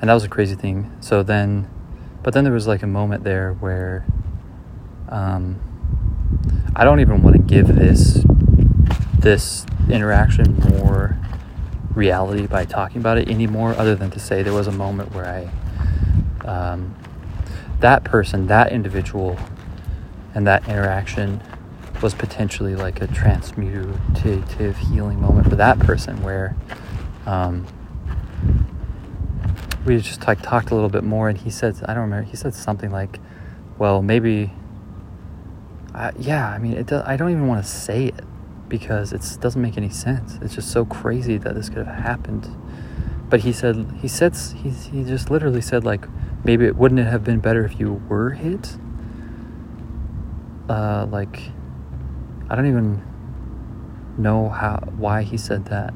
and 0.00 0.10
that 0.10 0.14
was 0.14 0.24
a 0.24 0.28
crazy 0.28 0.54
thing. 0.54 0.90
So 1.00 1.22
then, 1.22 1.68
but 2.28 2.34
then 2.34 2.44
there 2.44 2.52
was 2.52 2.66
like 2.66 2.82
a 2.82 2.86
moment 2.86 3.24
there 3.24 3.54
where 3.54 4.04
um, 5.08 5.58
I 6.76 6.84
don't 6.84 7.00
even 7.00 7.22
want 7.22 7.36
to 7.36 7.42
give 7.42 7.74
this 7.74 8.22
this 9.18 9.64
interaction 9.88 10.54
more 10.56 11.18
reality 11.94 12.46
by 12.46 12.66
talking 12.66 13.00
about 13.00 13.16
it 13.16 13.30
anymore, 13.30 13.74
other 13.78 13.94
than 13.94 14.10
to 14.10 14.20
say 14.20 14.42
there 14.42 14.52
was 14.52 14.66
a 14.66 14.72
moment 14.72 15.14
where 15.14 15.24
I, 15.24 16.46
um, 16.46 16.94
that 17.80 18.04
person, 18.04 18.46
that 18.48 18.72
individual, 18.72 19.38
and 20.34 20.46
that 20.46 20.68
interaction 20.68 21.40
was 22.02 22.12
potentially 22.12 22.76
like 22.76 23.00
a 23.00 23.06
transmutative 23.06 24.76
healing 24.76 25.18
moment 25.18 25.48
for 25.48 25.56
that 25.56 25.78
person 25.78 26.22
where 26.22 26.54
um, 27.24 27.66
we 29.88 29.98
just 30.00 30.20
talked 30.20 30.70
a 30.70 30.74
little 30.74 30.90
bit 30.90 31.02
more 31.02 31.28
and 31.28 31.38
he 31.38 31.50
said 31.50 31.74
i 31.86 31.94
don't 31.94 32.04
remember 32.04 32.28
he 32.28 32.36
said 32.36 32.54
something 32.54 32.90
like 32.90 33.18
well 33.78 34.02
maybe 34.02 34.52
uh, 35.94 36.12
yeah 36.18 36.48
i 36.50 36.58
mean 36.58 36.74
it 36.74 36.86
does, 36.86 37.02
i 37.06 37.16
don't 37.16 37.30
even 37.30 37.46
want 37.48 37.64
to 37.64 37.68
say 37.68 38.06
it 38.06 38.24
because 38.68 39.12
it 39.12 39.22
doesn't 39.40 39.60
make 39.60 39.76
any 39.76 39.88
sense. 39.88 40.38
It's 40.42 40.54
just 40.54 40.70
so 40.70 40.84
crazy 40.84 41.38
that 41.38 41.54
this 41.54 41.68
could 41.68 41.86
have 41.86 42.04
happened. 42.04 42.54
But 43.28 43.40
he 43.40 43.52
said 43.52 43.92
he 44.00 44.08
said 44.08 44.36
he, 44.36 44.70
he 44.70 45.04
just 45.04 45.30
literally 45.30 45.60
said 45.60 45.84
like 45.84 46.06
maybe 46.44 46.64
it 46.66 46.76
wouldn't 46.76 47.00
it 47.00 47.06
have 47.06 47.24
been 47.24 47.40
better 47.40 47.64
if 47.64 47.78
you 47.78 47.94
were 48.08 48.30
hit. 48.30 48.76
Uh, 50.68 51.06
like 51.10 51.40
i 52.50 52.54
don't 52.54 52.66
even 52.66 53.02
know 54.18 54.50
how 54.50 54.76
why 54.96 55.22
he 55.22 55.38
said 55.38 55.64
that 55.66 55.94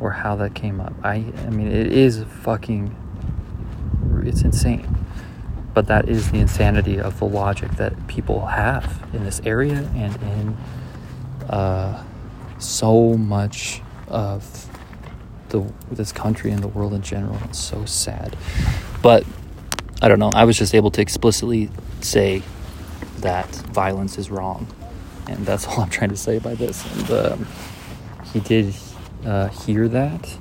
or 0.00 0.10
how 0.10 0.36
that 0.36 0.54
came 0.54 0.80
up. 0.80 0.92
I 1.02 1.24
I 1.46 1.50
mean 1.50 1.68
it 1.68 1.92
is 1.92 2.24
fucking 2.42 2.94
it's 4.24 4.42
insane. 4.42 5.06
But 5.74 5.86
that 5.86 6.08
is 6.08 6.30
the 6.30 6.38
insanity 6.38 6.98
of 6.98 7.18
the 7.18 7.26
logic 7.26 7.72
that 7.72 8.08
people 8.08 8.46
have 8.46 9.06
in 9.12 9.24
this 9.24 9.40
area 9.44 9.88
and 9.94 10.16
in 10.22 10.56
uh, 11.48 12.02
so 12.58 13.14
much 13.14 13.80
of 14.08 14.68
the 15.50 15.72
this 15.90 16.12
country 16.12 16.50
and 16.50 16.62
the 16.62 16.68
world 16.68 16.94
in 16.94 17.02
general. 17.02 17.38
It's 17.44 17.58
so 17.58 17.84
sad. 17.84 18.36
But 19.02 19.24
I 20.02 20.08
don't 20.08 20.18
know. 20.18 20.30
I 20.34 20.44
was 20.44 20.58
just 20.58 20.74
able 20.74 20.90
to 20.92 21.00
explicitly 21.00 21.70
say 22.00 22.42
that 23.18 23.48
violence 23.48 24.18
is 24.18 24.30
wrong, 24.30 24.66
and 25.28 25.44
that's 25.46 25.66
all 25.68 25.80
I'm 25.80 25.90
trying 25.90 26.10
to 26.10 26.16
say 26.16 26.38
by 26.38 26.54
this. 26.54 26.84
And 26.96 27.10
um, 27.10 27.46
he 28.32 28.40
did 28.40 28.74
uh, 29.24 29.48
hear 29.48 29.88
that 29.88 30.38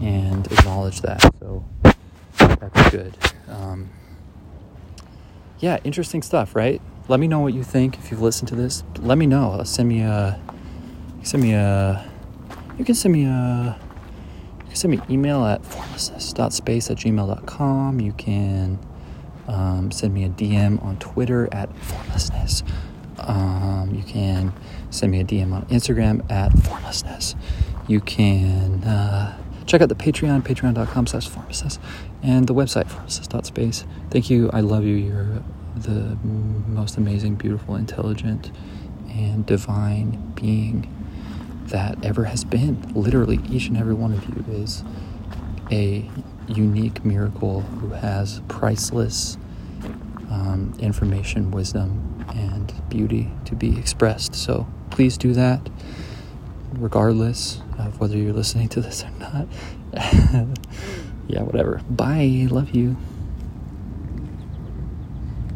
and 0.00 0.50
acknowledge 0.50 1.00
that. 1.02 1.20
So 1.40 1.64
that's 2.34 2.90
good. 2.90 3.16
Um, 3.48 3.90
yeah, 5.58 5.78
interesting 5.84 6.22
stuff, 6.22 6.56
right? 6.56 6.80
Let 7.08 7.20
me 7.20 7.28
know 7.28 7.40
what 7.40 7.54
you 7.54 7.62
think 7.62 7.98
if 7.98 8.10
you've 8.10 8.22
listened 8.22 8.48
to 8.48 8.54
this. 8.54 8.84
Let 8.98 9.18
me 9.18 9.26
know. 9.26 9.62
Send 9.64 9.88
me 9.88 10.02
a. 10.02 10.40
Send 11.22 11.42
me 11.42 11.52
a. 11.52 12.08
You 12.78 12.84
can 12.84 12.94
send 12.94 13.12
me 13.14 13.24
a. 13.24 13.78
You 14.60 14.66
can 14.66 14.76
send 14.76 14.90
me 14.92 15.00
email 15.10 15.44
at 15.44 15.62
formlessness.space 15.62 16.90
at 16.90 16.96
gmail.com. 16.96 18.00
You 18.00 18.12
can 18.12 18.78
um, 19.46 19.90
send 19.90 20.14
me 20.14 20.24
a 20.24 20.28
DM 20.28 20.82
on 20.82 20.96
Twitter 20.98 21.48
at 21.52 21.74
formlessness. 21.76 22.62
Um, 23.18 23.94
you 23.94 24.02
can 24.02 24.52
send 24.92 25.12
me 25.12 25.20
a 25.20 25.24
DM 25.24 25.52
on 25.52 25.66
Instagram 25.66 26.30
at 26.30 26.52
formlessness. 26.52 27.34
You 27.88 28.00
can 28.00 28.84
uh, 28.84 29.36
check 29.66 29.80
out 29.80 29.88
the 29.88 29.94
Patreon, 29.94 30.42
patreon.com 30.42 31.06
slash 31.06 31.28
formlessness, 31.28 31.78
and 32.22 32.46
the 32.46 32.54
website, 32.54 32.86
formlessness.space. 32.86 33.84
Thank 34.10 34.30
you. 34.30 34.50
I 34.52 34.60
love 34.60 34.84
you. 34.84 34.94
You're 34.94 35.42
the 35.74 36.16
most 36.24 36.96
amazing, 36.96 37.36
beautiful, 37.36 37.74
intelligent, 37.74 38.50
and 39.08 39.44
divine 39.46 40.32
being 40.34 40.88
that 41.66 42.04
ever 42.04 42.24
has 42.24 42.44
been. 42.44 42.82
Literally, 42.94 43.40
each 43.50 43.68
and 43.68 43.76
every 43.76 43.94
one 43.94 44.12
of 44.12 44.28
you 44.28 44.44
is 44.54 44.84
a 45.70 46.08
unique 46.48 47.04
miracle 47.04 47.62
who 47.62 47.88
has 47.90 48.40
priceless 48.48 49.38
um, 50.30 50.74
information, 50.78 51.50
wisdom, 51.50 52.24
and 52.34 52.72
beauty 52.88 53.30
to 53.44 53.54
be 53.54 53.78
expressed. 53.78 54.34
So 54.34 54.66
please 54.92 55.16
do 55.16 55.32
that, 55.32 55.68
regardless 56.74 57.60
of 57.78 57.98
whether 57.98 58.16
you're 58.16 58.32
listening 58.32 58.68
to 58.68 58.80
this 58.80 59.02
or 59.02 59.10
not. 59.18 59.48
yeah, 61.28 61.42
whatever. 61.42 61.80
Bye. 61.88 62.46
Love 62.50 62.70
you. 62.70 62.96